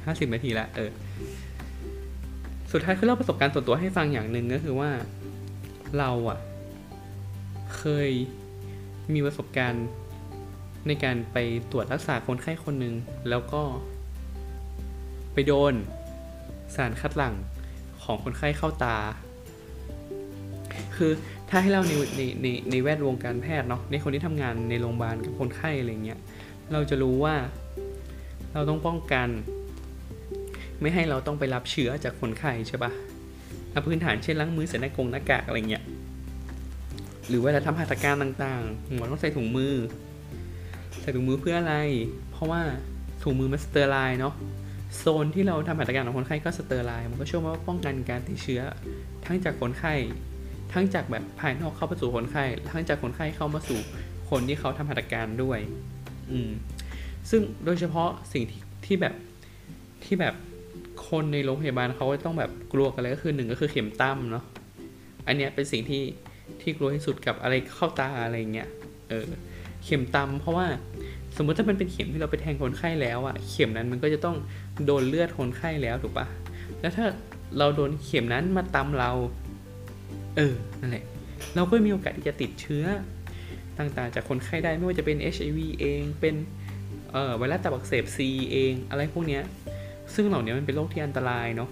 [0.06, 0.89] ห้าสิบนาทีละเออ
[2.72, 4.91] สุดท้ายคือเล่าประสบการณ์ส่วนตัวให้ฟังอย่างหนึ่งก็คือว่า
[5.97, 6.39] เราอะ
[7.76, 8.09] เคย
[9.13, 9.88] มีประสบการณ์
[10.88, 11.38] ในการไป
[11.72, 12.95] ตรวจรักษาคนไข้คนหนึ่ง
[13.30, 13.61] แล้วก็
[15.34, 15.74] ไปโดน
[16.76, 17.36] สารคัดหลั่ง
[18.03, 18.97] ของคนไข้เข้าตา
[20.95, 21.11] คือ
[21.49, 26.19] ถ้าให้เล่าในในในในแวดวงการแพทย์เนาะในคนที่ทำงานในโรงพยาบาลกับคนไข้อะไรเงี้ย
[26.72, 27.36] เราจะรู้ว่า
[28.53, 29.28] เราต้องป้องกัน
[30.82, 32.91] ไม่ให้เราต้องไปรับเชื้อจากคนไข้ใช่ปะ
[33.71, 35.84] เอาพื้นฐานเช่นล้างมือใส่หน้ากงหน้ากากอะไรเงี้ย
[37.27, 39.75] หรือเวลาทำหัตถการต่างๆหมอต้องใส่ถุงมือ
[41.01, 41.75] ใส่ถุงมือเพื่ออะไร
[42.32, 42.61] เพราะว่า
[43.23, 44.34] ถุงมือมัน sterile เนาะ
[44.97, 48.61] โซนที่เราทำหัตถการของคนไข้ก็ sterile มันก็ช่วยว่าป้องกันการติดเชื้อ
[49.25, 49.93] ทั้งจากคนไข้
[50.73, 53.79] ทั้งจากแบบภายนอกเข้ามาสู่คนไข้ ทั้งจากคนไข้เข้ามาสู่
[54.29, 55.59] คนที่เขาทำหัตถการด้วย
[56.32, 56.51] อืม
[57.29, 59.13] ซึ่งโดยเฉพาะสิ่งที่ที่แบบ
[60.03, 60.34] ที่แบบ
[61.12, 64.43] คนในโรงพยาบาลเขาก็ต้องแบบกลัวกันเลยก็คือหนึ่งก็คือเข็มตั้มเนาะ
[65.28, 66.03] อันเนี้ยเป็นสิ่งที่
[66.62, 68.68] ที่กลัวที่สุดกับอะไรเข้าตาอะไรเงี้ย
[69.09, 69.26] เออ
[69.86, 70.68] เข็มตำเพราะว่า
[71.38, 74.36] สมมติถ้ามันเป็นเข็มที่เราไปแทงคนไข้แล้วอะเข็มนั้นมันก็จะต้อง
[74.86, 76.26] โดนเลือดคนไข้แล้วถูกปะ
[76.82, 77.05] แล้วถ้า
[77.57, 79.12] เราโดนเข็มนั้นมาตำเรา
[80.38, 81.05] เออนั่นแหละ
[81.55, 82.86] เราก็มีโอกาสที่จะติดเชื้อ
[83.78, 86.36] ต่างๆ จากคนไข้ได้ไม่ว่าจะเป็น HIV เองเป็น
[87.12, 88.18] เอ่อไวรัสตับอักเสบ C
[88.51, 89.43] เอง อะไรพวกเนี้ย
[90.16, 91.70] ซึ่งเหล่านี้มันเป็นโรคที่อันตรายเนาะ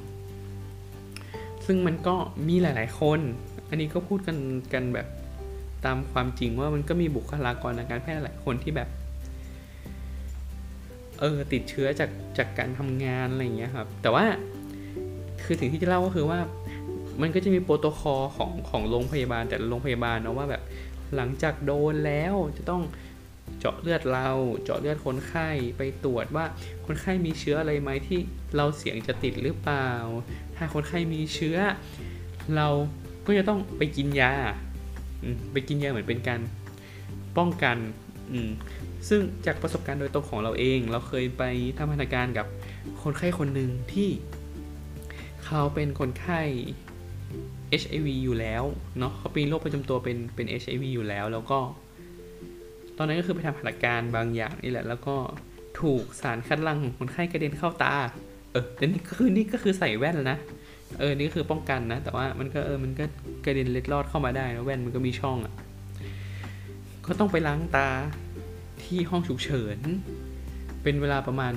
[1.66, 2.16] ซึ่งมันก็
[2.48, 3.20] มีหลาย ๆ คน
[3.70, 4.38] อันนี้ก็พูดกัน
[4.74, 5.08] กันแบบ
[5.86, 8.90] ตามความจริงว่ามันก็มีบุคลากรทางการแพทย์หลายคนที่แบบ
[11.20, 14.26] เออติดเชื้อจากจากการทำงานอะไรเงี้ยครับ แต่ว่า
[15.44, 16.40] คือสิ่งที่จะเล่าก็คือว่า
[17.22, 20.64] มันก็จะมีโปรโตคอลของของโรงพยาบาลแต่โรงพยาบาลเนาะว่าแบบ
[21.16, 22.82] หลังจากโดนแล้วจะต้อง
[23.60, 24.30] เจาะเลือดเรา
[24.64, 26.45] เจาะเลือดคนไข้ไปตรวจว่า
[26.86, 28.20] คนไข้มีเชื้ออะไรไหมที่
[28.55, 29.89] เราเสี่ยงจะติดหรือเปล่า
[30.55, 31.57] ถ้าคนไข้มีเชื้อ
[32.55, 32.68] เรา
[33.26, 34.34] ก็จะต้องไปกินยา
[35.53, 36.41] ไปกินยาเหมือนเป็นการ
[37.38, 37.78] ป้องกัน
[39.10, 41.43] ซึ่งจากประสบการณ์โดยตรงของเราเอง เราเคยไป
[41.78, 42.47] ทำพันธการกับ
[43.03, 44.10] คนไข้คนหนึ่งที่
[45.45, 46.41] เขาเป็นคนไข้
[47.82, 48.64] HIV อยู่แล้ว
[48.99, 51.60] เนาะเขาเป็นโรคประจำตัวเป็นเป็น HIV อยู่แล้วแล้วก็
[53.02, 55.16] ตอนนั้นก็คือไปทำหัตถการบางอย่างนี่แหละ แล้วก็
[55.82, 57.93] ถูกสารคัดหลั่งของคนไข้กระเด็นเข้าตา
[58.52, 60.38] เออแต่นี่ก็คือนี่ก็คือใส่แว่นแล้วนะ
[61.00, 63.06] เออ นี่ก็คือป้องกันนะ แต่ว่ามันก็เออ มันก็
[63.45, 65.54] กระเด็นเล็ดลอดเข้ามาได้นะแว่นมันก็มีช่องอะ่ะ
[67.06, 67.89] ก็ต้องไปล้างตา
[68.84, 69.80] ที่ห้องฉุกเฉิน
[70.84, 71.54] เป็นเวลาประมาณ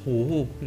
[0.00, 0.06] โห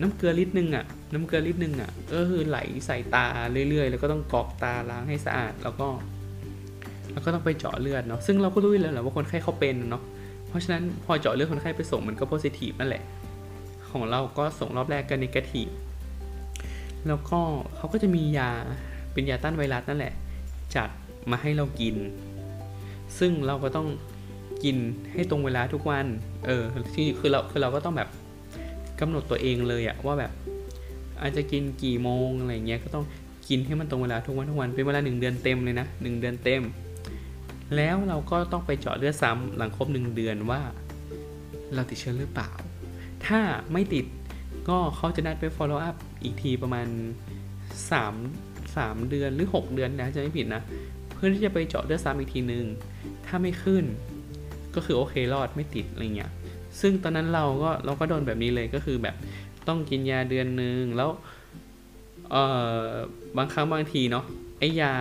[0.01, 3.25] น้ำเกลือลิตรหนึงอะ่ะ น้ำเกลือลิตรหนึงอะ่ะ ก็คือไหลใส่ตา
[3.69, 5.87] เรื่อยๆ แล้วก็ต้องกรอกตาล้างให้สะอาด แล้วก็
[7.11, 10.03] แล้วก็ต้องไปเจาะเลือดเนาะซึ่งเราก็รู้อยู่แล้วแหละว่าคนไข้เขาเป็นเนาะ
[10.49, 13.03] เพราะฉะนั้นพอเจาะเลือดคนไข้ไปส่งมันก็โพซิทีฟนั่นแหละ
[13.91, 15.67] ของเราก็ส่งรอบแรกก็นกาทีฟ
[17.07, 17.39] แล้วก็
[17.75, 18.49] เขาก็จะมียา
[19.13, 20.13] เป็นยาต้านไวรัสนั่นแหละ
[20.75, 20.89] จัด
[21.31, 21.95] มาให้เรากิน
[23.19, 23.87] ซึ่งเราก็ต้อง
[24.63, 24.77] กิน
[25.13, 26.05] ให้ตรงเวลาทุกวัน
[26.47, 26.63] เออ
[26.95, 28.09] ที่คือเราคือเราก็ต้องแบบ
[28.99, 30.31] กำหนดตัวเองเลยอะว่าแบบ
[31.21, 33.05] อาจจะกินกี่โมงอะไรเงี้ยก็ต้อง
[33.49, 36.61] กินให้มันตรงเวลาทุกวันทุกวันเป็นเวลาหนึ่งเดือนเต็มเลยนะหนึ่งเดือนเต็ม
[37.75, 40.61] แล้วเราก็ต้องไปเจาะเลือดซ้ำหลังครบหนึ่งเดือนว่า
[41.73, 42.49] เราติดเชื้อหรือเปล่า
[43.25, 43.39] ถ้า
[43.73, 44.05] ไม่ติด
[44.69, 46.87] ก็เขาจะนัดไป follow up อีกทีประมาณ
[47.79, 50.61] 3 3 เดือนหรือ 6 เดือนนะจะไม่ผิดนะ
[51.13, 52.65] เพื่อที่จะไปเจาะเลือดซ้ำอีกทีนึง
[53.25, 53.83] ถ้าไม่ขึ้น
[54.75, 56.31] ก็คือโอเครอดไม่ติดอะไรเงี้ย
[56.81, 59.15] ซึ่งตอนนั้นเราก็เราก็โดนแบบนี้เลยก็คือแบบ
[59.67, 61.09] ต้องกินยาเดือนหนึ่งแล้ว
[62.31, 62.43] เอ่
[62.83, 62.87] อ
[63.37, 64.25] บางครั้งบางทีเนาะ
[64.59, 64.93] ไอยา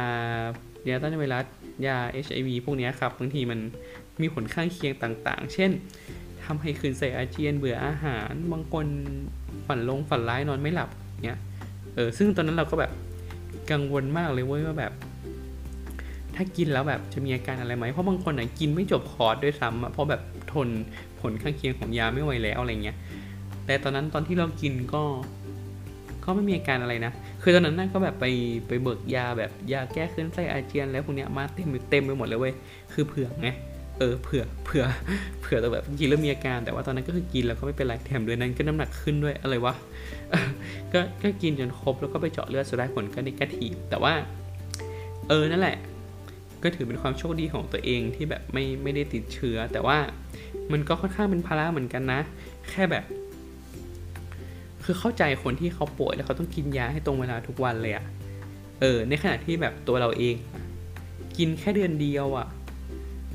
[0.89, 1.45] ยาต้านไวรัส
[1.87, 3.61] ยา HIV พวกนี้ครับบางทีมัน
[4.21, 5.71] มีผลข้างเคียงต่างๆ เช่น
[6.45, 8.87] ทำให้คืนใส่อาเจียนเบื่ออาหาร บางคน
[9.67, 10.89] ฝันลงฝันร้ายนอนไม่หลับ
[11.25, 11.41] เนี้ย
[11.95, 12.93] เออซึ่งตอนนั้นเราก็แบบ
[13.71, 14.93] กังวลมากเลยเว้ยว่าแบบ
[16.35, 20.23] ถ้ากินแล้วแบบจะมีอาการอะไรไหมเพราะบางคนอะกินไม่จบคอร์สด้วยซ้ำอะเพราะแบบ
[20.53, 20.69] ทน
[21.21, 22.97] ผลข้างเคียงของยาไม่ไหวแล้วอะไรเงี้ย
[23.67, 25.03] แต่ตอนนั้นตอนที่เรากินก็
[26.29, 27.13] ก็ไม่มีอาการอะไรนะ
[27.43, 28.25] คือตอนนั้นน่ะก็แบบไป
[28.69, 32.55] ไปเบิกยาแบบยาแก้คลื่นไส้อาเจียน แล้วพวกเนี้ยมาเต็มเต็มไปหมดเลยเว้ย
[32.93, 33.49] คือเผื่อไง
[33.99, 34.85] เออ เผื่อ เผื่อ
[35.41, 39.75] เผื่อแต่แบบกินแล้วมีอาการ แต่ว่าตอนนั้นก็คือกินแล้วก็ไม่เป็นไร แถมเดือนนั้นก็น้ำหนักขึ้นด้วย อะไรวะ
[40.93, 44.13] ก็ก็กินจนครบแล้วก็ไปเจาะเลือดสุดท้ายผลก็นิกทีฟแต่ว่า
[45.29, 45.77] เออ นั่นแหละ
[46.63, 49.99] ก็ถือเป็นความโชคดีของตัวเองที่แบบไม่ไม่ได้ติดเชื้อ แต่ว่า
[50.73, 52.21] มันก็ค่อนข้างเป็นภาระเหมือนกันนะ
[52.71, 53.05] แค่แบบ
[54.91, 58.05] คือเข้าใจคนที่เขาป่วยแล้วเขาต้องกินยาให้ตรงเวลาทุกวันเลยอะ
[58.81, 60.35] เออ ในขณะที่แบบตัวเราเอง
[61.39, 62.47] กินแค่เดือนเดียวอะ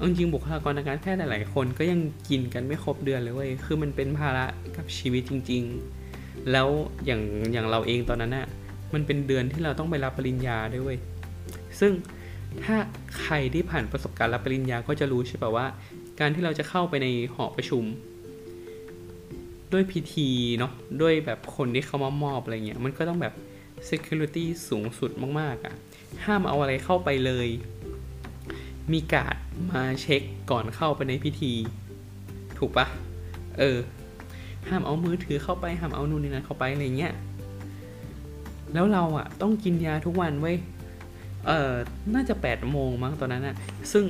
[0.05, 1.99] จริงบุคลากรทางการแพทย์หลายๆคนก็ยัง
[2.29, 4.45] กินกันไม่ครบเดือนเลยเว้ย คือมันเป็นภาระ
[4.77, 5.63] กับชีวิตจริง
[6.05, 6.67] ๆ แล้ว
[7.05, 7.21] อย่าง
[7.53, 8.47] อย่างเราเองตอนนั้นอะ
[8.93, 10.99] มันเป็นเดือนที่เราต้องไปรับปริญญาด้วยเว้ย
[11.79, 11.91] ซึ่ง
[12.63, 12.75] ถ้า
[13.21, 15.65] ใครที่ผ่านประสบการณ์รับปริญญาก็จะรู้ใช่ป่ะว่า
[16.19, 17.83] การที่เราจะเข้าไปในหอประชุม
[19.74, 20.71] ด้วยพิธีเนาะ
[21.01, 23.34] ด้วยแบบคนที่เขามามอบอะไรเงี้ยมันก็ต้องแบบ
[23.89, 25.74] security สูงสุดมากๆอะ่ะ
[26.26, 27.47] ห้ามเอาอะไรเข้าไปเลย
[28.93, 29.36] มีการ์ด
[29.71, 30.21] มาเช็ค
[30.51, 31.53] ก่อนเข้าไปในพิธี
[32.57, 32.86] ถูกปะ
[33.59, 33.78] เออ
[34.69, 37.13] ห้ามเอามือถือเข้าไป ห้ามเอานู่นนี่นั่นเข้าไปอะไรเงี้ย
[38.74, 40.57] แล้วเราอะ่ะต้องกินยาทุกวันเว้ย
[41.47, 41.74] เออ
[42.13, 43.55] น่าจะ8ปดโมงมั้งตอนนั้นอะ
[43.91, 44.03] ซึ่ง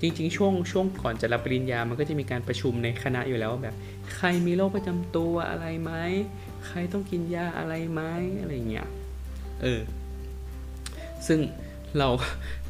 [0.00, 3.74] จริง ๆ ช่วงช่วงก่อนจะรับปริญญา มันก็จะมีการประชุมในคณะอยู่แล้วแบบ
[4.14, 5.92] ใครมีโรคประจำตัวอะไรไหม
[6.66, 8.02] ใครต้องกินยาอะไรไหม
[8.40, 8.86] อะไรเงี้ย
[9.62, 9.80] เออ
[11.26, 11.40] ซึ่ง
[11.98, 12.08] เรา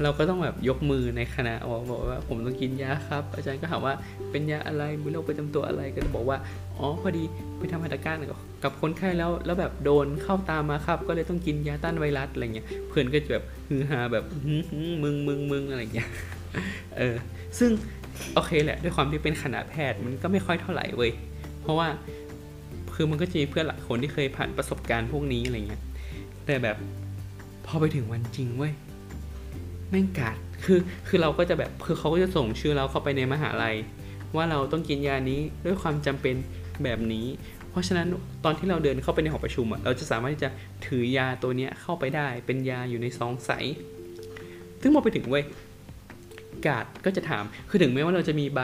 [0.02, 3.94] เราก็ต้องแบบยกมือในคณะบอกบอกว่าผมต้องกินยาครับ อาจารย์ก็ถามว่า
[4.30, 6.38] เป็นยาอะไรมีโรคประจำตัวอะไรก็จะบอกว่า
[6.78, 7.24] อ๋อพอดี
[7.58, 8.16] ไปทำหัตถการ
[8.64, 14.24] กับคนไข้แล้วแล้วแบบโดนเข้าตามมาครับ ก็เลยต้องกินยาต้านไวรัสอะไรเงี้ยเพื่อนก็จะแบบฮือฮาแบบ
[15.02, 16.08] มึงมึงมึงอะไรเงี้ย
[16.96, 17.14] เออ
[17.58, 17.70] ซึ่ง
[18.34, 21.12] โอเคแหละ ด้วยความที่เป็นคณะแพทย์มันก็ไม่ค่อยเท่าไหร่เว้ย
[21.60, 21.88] เพราะว่า
[22.94, 25.82] คือมันก็จะมีเพื่อนหลายคนที่เคยผ่านประสบการณ์พวกนี้อะไรเงี้ย
[26.46, 26.76] แต่แบบ
[27.66, 28.72] พอไปถึงวันจริงเว้ย
[29.90, 30.78] แม่งกาดคือ
[31.08, 33.76] คือเราก็จะแบบคือเขาก็จะส่งชื่อเราเข้าไปในมหาลัย
[34.36, 36.34] ว่าเราต้องกินยานี้ด้วยความจำเป็น
[36.84, 37.26] แบบนี้
[37.70, 38.06] เพราะฉะนั้น
[38.44, 40.50] ตอนที่เราเดินเข้าไปในหอประชุมอะเราจะสามารถที่จะ
[40.86, 43.50] ถือยาตัวเนี้ยเข้าไปได้เป็นยาอยู่ในซองใส
[44.82, 45.44] ซึ่งพอไปถึงเว้ย
[46.66, 48.60] กาดก็จะถาม คือถึงแม้ว่าเราจะมีใบ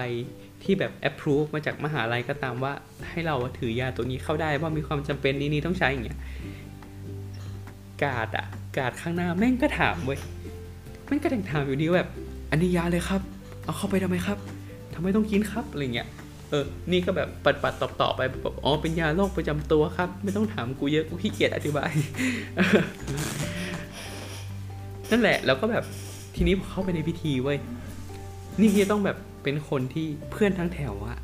[0.62, 2.72] ที่แบบ approve มาจากมหาลัยก็ตามว่า
[3.10, 6.18] ให้เราถือยาตัวนี้เข้าได้ว่ามีความจำเป็นนี้นี้ต้องใช้อย่างเงี้ย
[8.02, 10.18] กาดอะกาดข้างหน้าแม่งก็ถามเว้ย
[11.06, 12.08] แม่งก็ยังถามอยู่ดีแบบ
[12.50, 13.20] อันนี้ยาเลยครับ
[13.64, 14.38] เอาเข้าไปทำไมครับ
[14.94, 16.08] ทำไมต้องกินครับอะไรเงี้ย
[16.50, 21.90] เออ นี่ก็แบบปัดปัดตอบต่อไปแบบอ๋อเป็นยาโรคประจำตัวครับ ไม่ต้องถามกูเยอะกูขี้เกียจอธิบาย
[25.10, 25.84] นั่นแหละแล้วก็แบบ
[26.36, 27.58] ทีนี้พอเข้าไปในพิธีเว้ย
[28.60, 31.18] นี่จะต้องแบบเป็นคนที่เพื่อนทั้งแถวอะ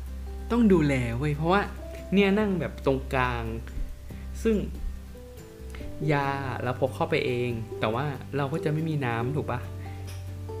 [0.51, 1.61] ต้องดูแลเว้ยเพราะว่า
[2.13, 3.43] เนี่ยนั่งแบบตรงกลาง
[4.43, 4.55] ซึ่ง
[6.11, 6.27] ยา
[6.63, 7.49] เราพกเข้าไปเอง
[7.79, 8.05] แต่ว่า
[8.37, 9.59] เราก็จะไม่มีน้ำถูกปะ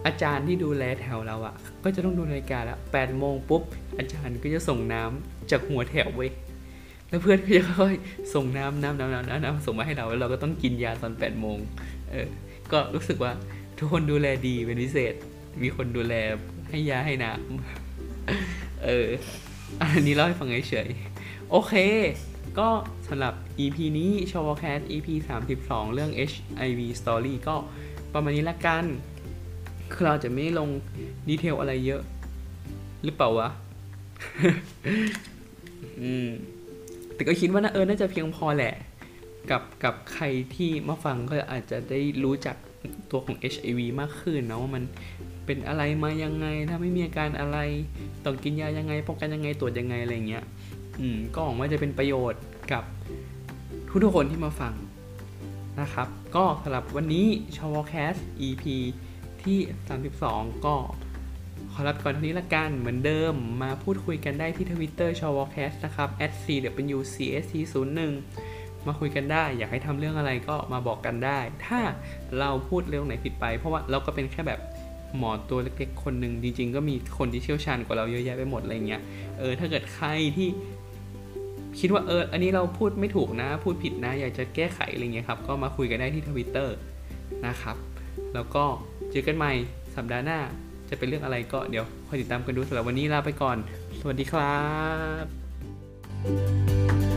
[0.05, 3.63] อาจารย์ที่ดูแลแถวเราอะก็จะต้องดูนาฬิกาแล้วแปดโมงปุ๊บ
[3.97, 6.31] อาจารย์ก็จะส่งน้ำจากหัวแถวเว้ย
[7.09, 7.95] แล้วเพื่อนก็จะค่อย
[8.33, 11.57] ส่งน้ำน้ำน้ำน้ำน้ำน้ำส่งมาให้เราแล้วเราก็ต้องกินยาตอนแปดโมง
[12.11, 12.27] เออ
[12.71, 13.31] ก็รู้สึกว่า
[13.77, 15.13] ทุกคนดูแลดีเป็นพิเศษ
[15.61, 16.15] มีคนดูแล
[16.69, 19.07] ให้ยาให้น้ำเออ
[19.81, 21.73] อันนี้เล่าให้ฟังเฉยๆ โอเค
[22.59, 22.69] ก็
[23.07, 25.07] สำหรับ EP นี้ชาวแคส EP
[25.49, 27.55] 32 เรื่อง HIV Story ก็
[28.13, 28.85] ประมาณนี้ละกัน
[29.93, 30.69] คือเราจะไม่ลง
[31.27, 32.01] ดีเทลอะไรเยอะ
[33.03, 33.49] หรือเปล่าวะ
[36.01, 36.27] อืม
[37.15, 38.73] แต่ก็คิดว่านะเออ น่าจะเพียงพอแหละ
[39.51, 40.25] กับกับใคร
[40.55, 42.55] ที่มาฟังก็อาจจะได้รู้จัก
[43.11, 44.83] ตัวของ HIV มากขึ้นนะว่ามัน
[45.49, 47.57] เป็นอะไรมายังไง ถ้าไม่มีอาการอะไร
[48.25, 50.43] ต้องกินยายังไงป้องกันยังไงตรวจยังไงอะไรเงี้ย
[50.99, 52.41] อืมก็หวังว่าจะเป็นประโยชน์
[52.71, 52.83] กับ
[53.89, 54.73] ทุกทุกคนที่มาฟัง
[55.81, 57.25] นะครับ ก็สำหรับวันนี้
[57.57, 58.15] ชอวอแคสต์
[58.47, 58.63] EP
[59.43, 59.59] ที่
[60.11, 60.75] 32 ก็
[61.71, 63.33] ขอลาก่อนเท่านี้ละกัน เหมือนเดิม
[63.63, 66.09] มาพูดคุยกันได้ที่ทวิตเตอร์ชอวอแคสต์นะครับ
[66.43, 67.99] @cwcsc01
[68.87, 71.79] มาคุยกันได้ อยากให้ทำเรื่องอะไรก็มาบอกกันได้ ถ้า
[72.39, 74.59] เราพูดเรื่องไหนผิดไป เพราะว่าเราก็เป็นแค่แบบ
[75.17, 79.01] หมอตัวเล็กๆ คนหนึ่งจริง ๆ ก็มีคนที่เชี่ยวชาญกว่าเราเยอะแยะไปหมดอะไรเงี้ย
[79.39, 80.07] เออถ้าเกิดใคร
[80.37, 80.49] ที่
[81.79, 86.75] คิดว่าเอออันนี้เราพูดไม่ถูกนะ พูดผิดนะ อยากจะแก้ไขอะไรเงี้ยครับ ก็มาคุยกันได้ที่ทวิตเตอร์
[87.47, 87.75] นะครับ
[88.33, 88.63] แล้วก็
[89.11, 89.53] เจอกันใหม่
[89.95, 90.39] สัปดาห์หน้า
[90.89, 93.57] จะเป็นเรื่องอะไรก็เดี๋ยวคอยติดตามกันดูสำหรับวันนี้ลาไปก่อน
[93.99, 94.59] สวัสดีครั
[95.23, 97.08] บ